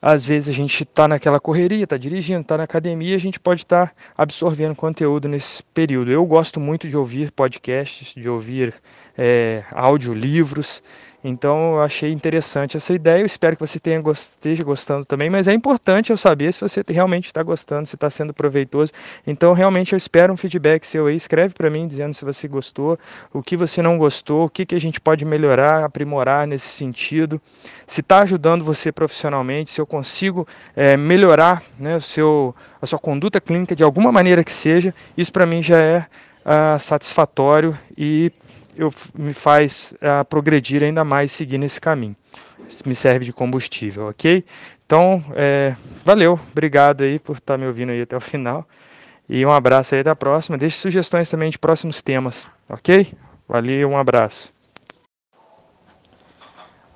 às 0.00 0.24
vezes 0.24 0.48
a 0.48 0.52
gente 0.52 0.84
está 0.84 1.08
naquela 1.08 1.40
correria, 1.40 1.84
está 1.84 1.96
dirigindo, 1.96 2.40
está 2.40 2.56
na 2.56 2.64
academia, 2.64 3.16
a 3.16 3.20
gente 3.20 3.40
pode 3.40 3.62
estar 3.62 3.88
tá 3.88 3.94
absorvendo 4.16 4.74
conteúdo 4.74 5.28
nesse 5.28 5.62
período. 5.62 6.10
Eu 6.10 6.24
gosto 6.24 6.60
muito 6.60 6.88
de 6.88 6.96
ouvir 6.96 7.32
podcasts, 7.32 8.14
de 8.14 8.28
ouvir 8.28 8.74
é, 9.16 9.64
audiolivros, 9.72 10.82
então 11.22 11.74
eu 11.74 11.80
achei 11.80 12.12
interessante 12.12 12.76
essa 12.76 12.92
ideia. 12.92 13.20
Eu 13.20 13.26
espero 13.26 13.56
que 13.56 13.60
você 13.60 13.80
tenha, 13.80 14.00
esteja 14.12 14.62
gostando 14.62 15.04
também, 15.04 15.28
mas 15.28 15.48
é 15.48 15.52
importante 15.52 16.10
eu 16.10 16.16
saber 16.16 16.52
se 16.52 16.60
você 16.60 16.82
realmente 16.88 17.26
está 17.26 17.42
gostando, 17.42 17.86
se 17.86 17.96
está 17.96 18.08
sendo 18.08 18.32
proveitoso. 18.32 18.92
Então 19.26 19.52
realmente 19.52 19.92
eu 19.92 19.96
espero 19.96 20.32
um 20.32 20.36
feedback 20.36 20.86
seu 20.86 21.06
aí. 21.06 21.16
Escreve 21.16 21.54
para 21.54 21.70
mim 21.70 21.88
dizendo 21.88 22.14
se 22.14 22.24
você 22.24 22.46
gostou, 22.46 22.98
o 23.32 23.42
que 23.42 23.56
você 23.56 23.82
não 23.82 23.98
gostou, 23.98 24.44
o 24.44 24.50
que, 24.50 24.64
que 24.64 24.74
a 24.74 24.80
gente 24.80 25.00
pode 25.00 25.24
melhorar, 25.24 25.84
aprimorar 25.84 26.46
nesse 26.46 26.68
sentido. 26.68 27.40
Se 27.86 28.00
está 28.00 28.20
ajudando 28.20 28.64
você 28.64 28.92
profissionalmente, 28.92 29.72
se 29.72 29.80
eu 29.80 29.86
consigo 29.86 30.46
é, 30.76 30.96
melhorar 30.96 31.62
né, 31.78 31.96
o 31.96 32.00
seu, 32.00 32.54
a 32.80 32.86
sua 32.86 32.98
conduta 32.98 33.40
clínica 33.40 33.74
de 33.74 33.82
alguma 33.82 34.12
maneira 34.12 34.44
que 34.44 34.52
seja, 34.52 34.94
isso 35.16 35.32
para 35.32 35.46
mim 35.46 35.62
já 35.62 35.78
é 35.78 36.06
ah, 36.44 36.78
satisfatório 36.78 37.76
e 37.96 38.32
eu, 38.78 38.94
me 39.14 39.34
faz 39.34 39.92
uh, 39.94 40.24
progredir 40.24 40.82
ainda 40.82 41.04
mais 41.04 41.32
seguir 41.32 41.58
nesse 41.58 41.80
caminho. 41.80 42.16
Isso 42.68 42.82
me 42.86 42.94
serve 42.94 43.24
de 43.24 43.32
combustível, 43.32 44.08
ok? 44.08 44.44
Então, 44.86 45.22
é, 45.34 45.74
valeu, 46.04 46.38
obrigado 46.50 47.02
aí 47.02 47.18
por 47.18 47.36
estar 47.36 47.54
tá 47.54 47.58
me 47.58 47.66
ouvindo 47.66 47.90
aí 47.90 48.00
até 48.00 48.16
o 48.16 48.20
final. 48.20 48.66
E 49.28 49.44
um 49.44 49.50
abraço 49.50 49.94
aí, 49.94 50.00
até 50.00 50.10
a 50.10 50.16
próxima. 50.16 50.56
Deixe 50.56 50.78
sugestões 50.78 51.28
também 51.28 51.50
de 51.50 51.58
próximos 51.58 52.00
temas, 52.00 52.48
ok? 52.68 53.12
Valeu, 53.46 53.90
um 53.90 53.98
abraço. 53.98 54.52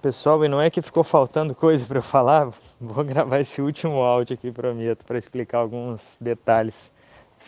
Pessoal, 0.01 0.45
e 0.45 0.49
não 0.49 0.61
é 0.61 0.71
que 0.71 0.81
ficou 0.81 1.05
faltando 1.05 1.55
coisa 1.55 1.85
para 1.85 1.99
eu 1.99 2.03
falar, 2.03 2.49
vou 2.81 3.03
gravar 3.05 3.41
esse 3.41 3.61
último 3.61 4.03
áudio 4.03 4.35
aqui, 4.35 4.51
prometo, 4.51 5.05
para 5.05 5.19
explicar 5.19 5.59
alguns 5.59 6.17
detalhes 6.21 6.92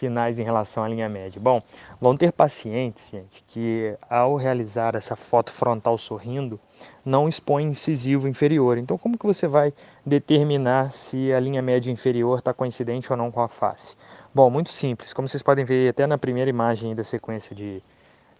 finais 0.04 0.38
em 0.38 0.42
relação 0.42 0.84
à 0.84 0.88
linha 0.88 1.08
média. 1.08 1.40
Bom, 1.40 1.62
vão 1.98 2.14
ter 2.14 2.30
pacientes, 2.30 3.08
gente, 3.10 3.42
que 3.48 3.96
ao 4.08 4.36
realizar 4.36 4.94
essa 4.94 5.16
foto 5.16 5.50
frontal 5.50 5.96
sorrindo, 5.96 6.60
não 7.06 7.26
expõe 7.26 7.64
incisivo 7.64 8.28
inferior. 8.28 8.76
Então, 8.76 8.98
como 8.98 9.16
que 9.16 9.24
você 9.24 9.48
vai 9.48 9.72
determinar 10.04 10.92
se 10.92 11.32
a 11.32 11.40
linha 11.40 11.62
média 11.62 11.90
inferior 11.90 12.38
está 12.38 12.52
coincidente 12.52 13.10
ou 13.10 13.16
não 13.16 13.30
com 13.30 13.40
a 13.40 13.48
face? 13.48 13.96
Bom, 14.34 14.50
muito 14.50 14.70
simples. 14.70 15.14
Como 15.14 15.26
vocês 15.26 15.42
podem 15.42 15.64
ver 15.64 15.88
até 15.88 16.06
na 16.06 16.18
primeira 16.18 16.50
imagem 16.50 16.94
da 16.94 17.02
sequência 17.02 17.56
de, 17.56 17.82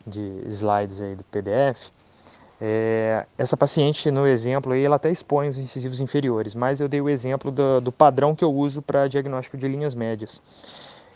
de 0.07 0.44
slides 0.48 1.00
aí 1.00 1.14
do 1.14 1.24
PDF, 1.24 1.90
é, 2.61 3.24
essa 3.38 3.57
paciente, 3.57 4.11
no 4.11 4.27
exemplo, 4.27 4.72
aí, 4.72 4.85
ela 4.85 4.96
até 4.96 5.11
expõe 5.11 5.48
os 5.48 5.59
incisivos 5.59 6.00
inferiores, 6.00 6.55
mas 6.55 6.81
eu 6.81 6.88
dei 6.88 7.00
o 7.00 7.09
exemplo 7.09 7.50
do, 7.50 7.81
do 7.81 7.90
padrão 7.90 8.35
que 8.35 8.44
eu 8.44 8.53
uso 8.53 8.83
para 8.83 9.09
diagnóstico 9.09 9.57
de 9.57 9.66
linhas 9.66 9.94
médias 9.94 10.42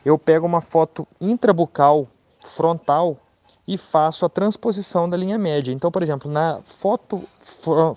eu 0.09 0.17
pego 0.17 0.47
uma 0.47 0.63
foto 0.63 1.07
intrabucal 1.21 2.07
frontal 2.41 3.19
e 3.67 3.77
faço 3.77 4.25
a 4.25 4.29
transposição 4.31 5.07
da 5.07 5.19
linha 5.19 5.37
média. 5.37 5.71
Então, 5.71 5.91
por 5.91 6.03
exemplo, 6.03 6.31
na 6.33 6.61
foto, 6.65 7.23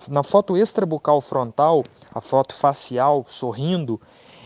na 0.09 0.21
foto 0.21 0.57
extrabucal 0.57 1.21
frontal, 1.21 1.83
a 2.13 2.19
foto 2.19 2.53
facial 2.53 3.25
sorrindo, 3.29 3.97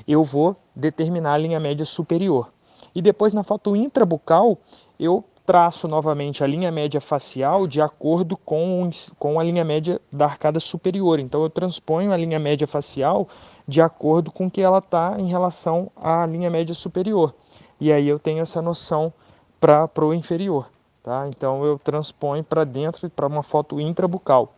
eu 0.07 0.23
vou 0.23 0.55
determinar 0.75 1.33
a 1.33 1.37
linha 1.39 1.59
média 1.59 1.83
superior. 1.85 2.53
E 2.93 3.01
depois 3.01 3.33
na 3.33 3.43
foto 3.43 3.75
intrabucal, 3.75 4.59
eu 4.99 5.23
traço 5.43 5.87
novamente 5.87 6.43
a 6.43 6.47
linha 6.47 6.71
média 6.71 7.01
facial 7.01 7.65
de 7.65 7.81
acordo 7.81 8.37
com, 8.37 8.87
com 9.17 9.39
a 9.39 9.43
linha 9.43 9.65
média 9.65 9.99
da 10.11 10.25
arcada 10.25 10.59
superior. 10.59 11.19
Então 11.19 11.41
eu 11.41 11.49
transponho 11.49 12.11
a 12.11 12.17
linha 12.17 12.37
média 12.37 12.67
facial 12.67 13.27
de 13.67 13.81
acordo 13.81 14.31
com 14.31 14.51
que 14.51 14.61
ela 14.61 14.77
está 14.77 15.15
em 15.17 15.27
relação 15.27 15.91
à 15.95 16.27
linha 16.27 16.51
média 16.51 16.75
superior 16.75 17.33
e 17.79 17.91
aí 17.91 18.07
eu 18.07 18.19
tenho 18.19 18.41
essa 18.41 18.61
noção 18.61 19.11
para 19.59 20.05
o 20.05 20.13
inferior. 20.13 20.69
Tá? 21.03 21.27
Então 21.27 21.63
eu 21.63 21.77
transponho 21.77 22.43
para 22.43 22.63
dentro 22.63 23.09
para 23.09 23.27
uma 23.27 23.43
foto 23.43 23.79
intrabucal. 23.79 24.53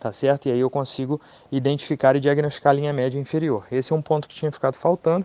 Tá 0.00 0.12
certo? 0.12 0.48
E 0.48 0.52
aí 0.52 0.58
eu 0.58 0.70
consigo 0.70 1.20
identificar 1.50 2.16
e 2.16 2.20
diagnosticar 2.20 2.72
a 2.72 2.74
linha 2.74 2.92
média 2.92 3.20
inferior. 3.20 3.66
Esse 3.70 3.92
é 3.92 3.96
um 3.96 4.02
ponto 4.02 4.26
que 4.26 4.34
tinha 4.34 4.50
ficado 4.50 4.74
faltando. 4.74 5.24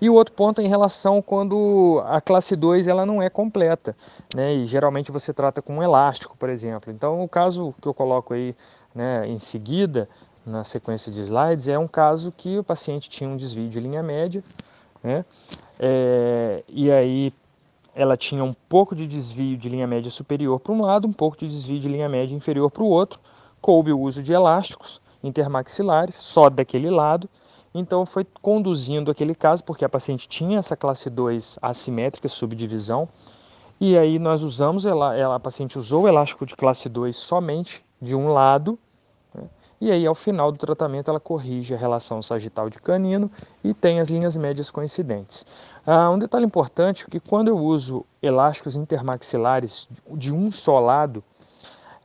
E 0.00 0.08
o 0.08 0.14
outro 0.14 0.32
ponto 0.34 0.60
é 0.60 0.64
em 0.64 0.68
relação 0.68 1.20
quando 1.20 2.02
a 2.06 2.20
classe 2.20 2.54
2 2.54 2.86
ela 2.86 3.04
não 3.04 3.20
é 3.20 3.28
completa, 3.28 3.96
né? 4.34 4.54
E 4.54 4.66
geralmente 4.66 5.10
você 5.10 5.34
trata 5.34 5.60
com 5.60 5.78
um 5.78 5.82
elástico, 5.82 6.36
por 6.38 6.48
exemplo. 6.48 6.92
Então 6.92 7.22
o 7.22 7.28
caso 7.28 7.74
que 7.82 7.88
eu 7.88 7.92
coloco 7.92 8.32
aí, 8.32 8.54
né, 8.94 9.26
em 9.26 9.38
seguida, 9.38 10.08
na 10.46 10.62
sequência 10.64 11.10
de 11.10 11.20
slides, 11.22 11.68
é 11.68 11.78
um 11.78 11.88
caso 11.88 12.30
que 12.30 12.56
o 12.56 12.64
paciente 12.64 13.10
tinha 13.10 13.28
um 13.28 13.36
desvio 13.36 13.68
de 13.68 13.80
linha 13.80 14.02
média, 14.02 14.42
né? 15.06 15.24
É, 15.78 16.64
e 16.68 16.90
aí 16.90 17.32
ela 17.94 18.16
tinha 18.16 18.42
um 18.42 18.52
pouco 18.68 18.94
de 18.94 19.06
desvio 19.06 19.56
de 19.56 19.68
linha 19.68 19.86
média 19.86 20.10
superior 20.10 20.58
para 20.58 20.72
um 20.72 20.82
lado, 20.82 21.06
um 21.06 21.12
pouco 21.12 21.38
de 21.38 21.48
desvio 21.48 21.78
de 21.78 21.88
linha 21.88 22.08
média 22.08 22.34
inferior 22.34 22.70
para 22.70 22.82
o 22.82 22.88
outro. 22.88 23.20
Coube 23.60 23.92
o 23.92 24.00
uso 24.00 24.22
de 24.22 24.32
elásticos 24.32 25.00
intermaxilares, 25.22 26.16
só 26.16 26.50
daquele 26.50 26.90
lado. 26.90 27.28
Então 27.72 28.04
foi 28.04 28.26
conduzindo 28.42 29.10
aquele 29.10 29.34
caso, 29.34 29.62
porque 29.62 29.84
a 29.84 29.88
paciente 29.88 30.28
tinha 30.28 30.58
essa 30.58 30.76
classe 30.76 31.08
2 31.08 31.58
assimétrica, 31.62 32.28
subdivisão, 32.28 33.08
e 33.80 33.96
aí 33.96 34.18
nós 34.18 34.42
usamos, 34.42 34.86
ela, 34.86 35.14
ela, 35.14 35.36
a 35.36 35.40
paciente 35.40 35.78
usou 35.78 36.04
o 36.04 36.08
elástico 36.08 36.46
de 36.46 36.56
classe 36.56 36.88
2 36.88 37.14
somente 37.14 37.84
de 38.00 38.14
um 38.14 38.32
lado, 38.32 38.78
e 39.80 39.92
aí, 39.92 40.06
ao 40.06 40.14
final 40.14 40.50
do 40.50 40.58
tratamento, 40.58 41.10
ela 41.10 41.20
corrige 41.20 41.74
a 41.74 41.76
relação 41.76 42.22
sagital 42.22 42.70
de 42.70 42.78
canino 42.78 43.30
e 43.62 43.74
tem 43.74 44.00
as 44.00 44.08
linhas 44.08 44.36
médias 44.36 44.70
coincidentes. 44.70 45.44
Ah, 45.86 46.10
um 46.10 46.18
detalhe 46.18 46.46
importante 46.46 47.04
é 47.06 47.10
que 47.10 47.20
quando 47.20 47.48
eu 47.48 47.58
uso 47.58 48.04
elásticos 48.22 48.76
intermaxilares 48.76 49.88
de 50.12 50.32
um 50.32 50.50
só 50.50 50.80
lado, 50.80 51.22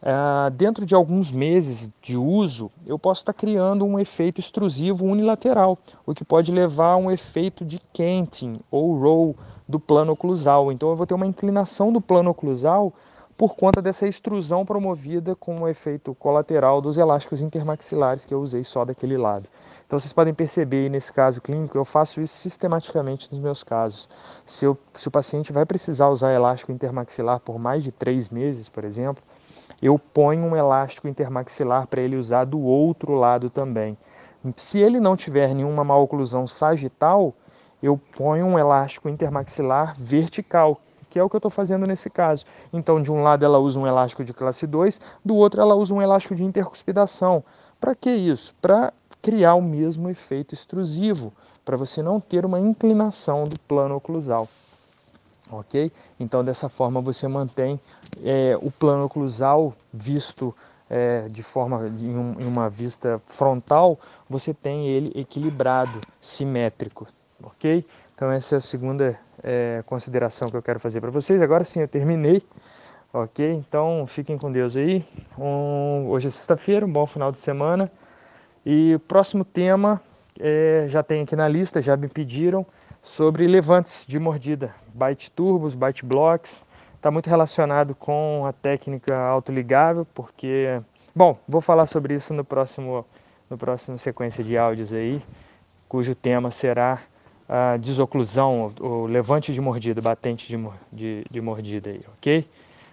ah, 0.03 0.51
dentro 0.53 0.85
de 0.85 0.93
alguns 0.93 1.31
meses 1.31 1.89
de 2.01 2.17
uso, 2.17 2.69
eu 2.85 2.99
posso 2.99 3.21
estar 3.21 3.33
criando 3.33 3.85
um 3.85 3.97
efeito 3.97 4.39
extrusivo 4.39 5.05
unilateral, 5.05 5.77
o 6.05 6.13
que 6.13 6.25
pode 6.25 6.51
levar 6.51 6.93
a 6.93 6.97
um 6.97 7.09
efeito 7.09 7.63
de 7.63 7.79
Kenting 7.93 8.59
ou 8.69 8.97
roll 8.99 9.35
do 9.67 9.79
plano 9.79 10.11
oclusal. 10.11 10.71
Então, 10.71 10.89
eu 10.89 10.95
vou 10.95 11.07
ter 11.07 11.13
uma 11.13 11.25
inclinação 11.25 11.93
do 11.93 12.01
plano 12.01 12.31
oclusal 12.31 12.93
por 13.41 13.55
conta 13.55 13.81
dessa 13.81 14.07
extrusão 14.07 14.63
promovida 14.63 15.35
com 15.35 15.61
o 15.61 15.67
efeito 15.67 16.13
colateral 16.13 16.79
dos 16.79 16.99
elásticos 16.99 17.41
intermaxilares 17.41 18.23
que 18.23 18.35
eu 18.35 18.39
usei 18.39 18.63
só 18.63 18.85
daquele 18.85 19.17
lado. 19.17 19.47
Então 19.83 19.97
vocês 19.97 20.13
podem 20.13 20.31
perceber 20.31 20.89
nesse 20.89 21.11
caso 21.11 21.41
clínico, 21.41 21.75
eu 21.75 21.83
faço 21.83 22.21
isso 22.21 22.35
sistematicamente 22.35 23.31
nos 23.31 23.39
meus 23.39 23.63
casos. 23.63 24.07
Se, 24.45 24.63
eu, 24.63 24.77
se 24.93 25.07
o 25.07 25.11
paciente 25.11 25.51
vai 25.51 25.65
precisar 25.65 26.09
usar 26.09 26.31
elástico 26.31 26.71
intermaxilar 26.71 27.39
por 27.39 27.57
mais 27.57 27.83
de 27.83 27.91
três 27.91 28.29
meses, 28.29 28.69
por 28.69 28.83
exemplo, 28.83 29.23
eu 29.81 29.97
ponho 29.97 30.43
um 30.43 30.55
elástico 30.55 31.07
intermaxilar 31.07 31.87
para 31.87 31.99
ele 31.99 32.17
usar 32.17 32.45
do 32.45 32.61
outro 32.61 33.15
lado 33.15 33.49
também. 33.49 33.97
Se 34.55 34.77
ele 34.77 34.99
não 34.99 35.17
tiver 35.17 35.55
nenhuma 35.55 35.83
maloclusão 35.83 36.45
sagital, 36.45 37.33
eu 37.81 37.99
ponho 38.15 38.45
um 38.45 38.59
elástico 38.59 39.09
intermaxilar 39.09 39.95
vertical, 39.97 40.79
que 41.11 41.19
é 41.19 41.23
o 41.23 41.29
que 41.29 41.35
eu 41.35 41.39
estou 41.39 41.51
fazendo 41.51 41.85
nesse 41.85 42.09
caso. 42.09 42.45
Então, 42.71 43.01
de 43.01 43.11
um 43.11 43.21
lado 43.21 43.43
ela 43.43 43.59
usa 43.59 43.77
um 43.77 43.85
elástico 43.85 44.23
de 44.23 44.33
classe 44.33 44.65
2, 44.65 44.99
do 45.23 45.35
outro 45.35 45.61
ela 45.61 45.75
usa 45.75 45.93
um 45.93 46.01
elástico 46.01 46.33
de 46.33 46.45
intercuspidação. 46.45 47.43
Para 47.79 47.93
que 47.93 48.09
isso? 48.09 48.55
Para 48.61 48.93
criar 49.21 49.55
o 49.55 49.61
mesmo 49.61 50.09
efeito 50.09 50.55
extrusivo, 50.55 51.33
para 51.65 51.75
você 51.75 52.01
não 52.01 52.21
ter 52.21 52.45
uma 52.45 52.59
inclinação 52.59 53.43
do 53.43 53.59
plano 53.59 53.95
oclusal. 53.95 54.47
Ok? 55.51 55.91
Então, 56.17 56.45
dessa 56.45 56.69
forma, 56.69 57.01
você 57.01 57.27
mantém 57.27 57.77
é, 58.23 58.57
o 58.61 58.71
plano 58.71 59.03
oclusal 59.03 59.73
visto 59.93 60.55
é, 60.89 61.27
de 61.27 61.43
forma 61.43 61.87
em, 61.87 62.17
um, 62.17 62.39
em 62.39 62.45
uma 62.45 62.69
vista 62.69 63.21
frontal, 63.27 63.99
você 64.29 64.53
tem 64.53 64.87
ele 64.87 65.11
equilibrado, 65.13 65.99
simétrico. 66.21 67.05
Ok? 67.43 67.85
Então, 68.15 68.31
essa 68.31 68.55
é 68.55 68.57
a 68.59 68.61
segunda 68.61 69.19
é, 69.43 69.83
consideração 69.85 70.49
que 70.49 70.57
eu 70.57 70.61
quero 70.61 70.79
fazer 70.79 71.01
para 71.01 71.11
vocês. 71.11 71.41
Agora 71.41 71.63
sim, 71.63 71.81
eu 71.81 71.87
terminei. 71.87 72.43
Ok? 73.13 73.45
Então, 73.45 74.05
fiquem 74.07 74.37
com 74.37 74.49
Deus 74.49 74.77
aí. 74.77 75.05
Um, 75.37 76.07
hoje 76.07 76.29
é 76.29 76.31
sexta-feira, 76.31 76.85
um 76.85 76.91
bom 76.91 77.05
final 77.05 77.31
de 77.31 77.37
semana. 77.37 77.91
E 78.65 78.95
o 78.95 78.99
próximo 78.99 79.43
tema 79.43 80.01
é, 80.39 80.85
já 80.87 81.03
tem 81.03 81.21
aqui 81.21 81.35
na 81.35 81.47
lista, 81.47 81.81
já 81.81 81.97
me 81.97 82.07
pediram, 82.07 82.65
sobre 83.01 83.47
levantes 83.47 84.05
de 84.07 84.19
mordida, 84.19 84.73
bite 84.93 85.29
turbos, 85.29 85.75
bite 85.75 86.05
blocks. 86.05 86.65
Está 86.95 87.11
muito 87.11 87.29
relacionado 87.29 87.95
com 87.95 88.45
a 88.45 88.53
técnica 88.53 89.19
autoligável, 89.19 90.05
porque, 90.13 90.79
bom, 91.13 91.37
vou 91.47 91.59
falar 91.59 91.87
sobre 91.87 92.13
isso 92.13 92.33
no 92.33 92.45
próximo, 92.45 93.05
no 93.49 93.57
próximo 93.57 93.97
sequência 93.97 94.43
de 94.43 94.57
áudios 94.57 94.93
aí, 94.93 95.21
cujo 95.89 96.13
tema 96.13 96.51
será 96.51 97.01
a 97.53 97.75
desoclusão, 97.75 98.71
o 98.79 99.05
levante 99.05 99.51
de 99.51 99.59
mordida, 99.59 100.01
batente 100.01 100.47
de, 100.47 100.57
de, 100.89 101.25
de 101.29 101.41
mordida 101.41 101.89
aí, 101.89 101.99
ok? 102.17 102.47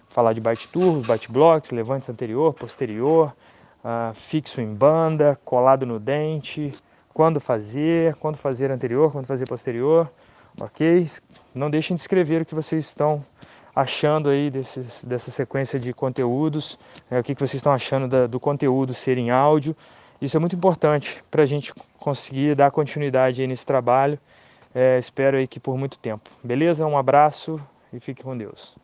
Falar 0.09 0.33
de 0.33 0.41
bite 0.41 0.69
turbos, 0.69 1.07
bite 1.07 1.31
blocks, 1.31 1.71
levantes 1.71 2.09
anterior, 2.09 2.53
posterior, 2.53 3.33
uh, 3.85 4.13
fixo 4.15 4.61
em 4.61 4.75
banda, 4.75 5.39
colado 5.45 5.87
no 5.87 6.01
dente, 6.01 6.73
quando 7.15 7.39
fazer, 7.39 8.17
quando 8.17 8.37
fazer 8.37 8.73
anterior, 8.73 9.13
quando 9.13 9.27
fazer 9.27 9.45
posterior, 9.45 10.11
ok? 10.61 11.07
Não 11.55 11.71
deixem 11.71 11.95
de 11.95 12.01
escrever 12.01 12.43
o 12.43 12.45
que 12.45 12.57
vocês 12.57 12.85
estão 12.85 13.23
achando 13.77 14.29
aí 14.29 14.51
desses, 14.51 15.05
dessa 15.05 15.31
sequência 15.31 15.79
de 15.79 15.93
conteúdos, 15.93 16.77
né? 17.09 17.21
o 17.21 17.23
que, 17.23 17.33
que 17.33 17.41
vocês 17.41 17.55
estão 17.61 17.73
achando 17.73 18.09
da, 18.09 18.27
do 18.27 18.41
conteúdo 18.41 18.93
ser 18.93 19.19
em 19.19 19.31
áudio. 19.31 19.77
Isso 20.21 20.37
é 20.37 20.41
muito 20.41 20.57
importante 20.57 21.23
para 21.31 21.45
a 21.45 21.47
gente 21.47 21.73
conseguir 22.01 22.57
dar 22.57 22.73
continuidade 22.73 23.47
nesse 23.47 23.65
trabalho. 23.65 24.19
É, 24.75 24.99
espero 24.99 25.37
aí 25.37 25.47
que 25.47 25.59
por 25.59 25.77
muito 25.77 25.99
tempo. 25.99 26.31
Beleza? 26.43 26.87
Um 26.87 26.99
abraço 26.99 27.61
e 27.93 28.01
fique 28.01 28.23
com 28.23 28.37
Deus. 28.37 28.77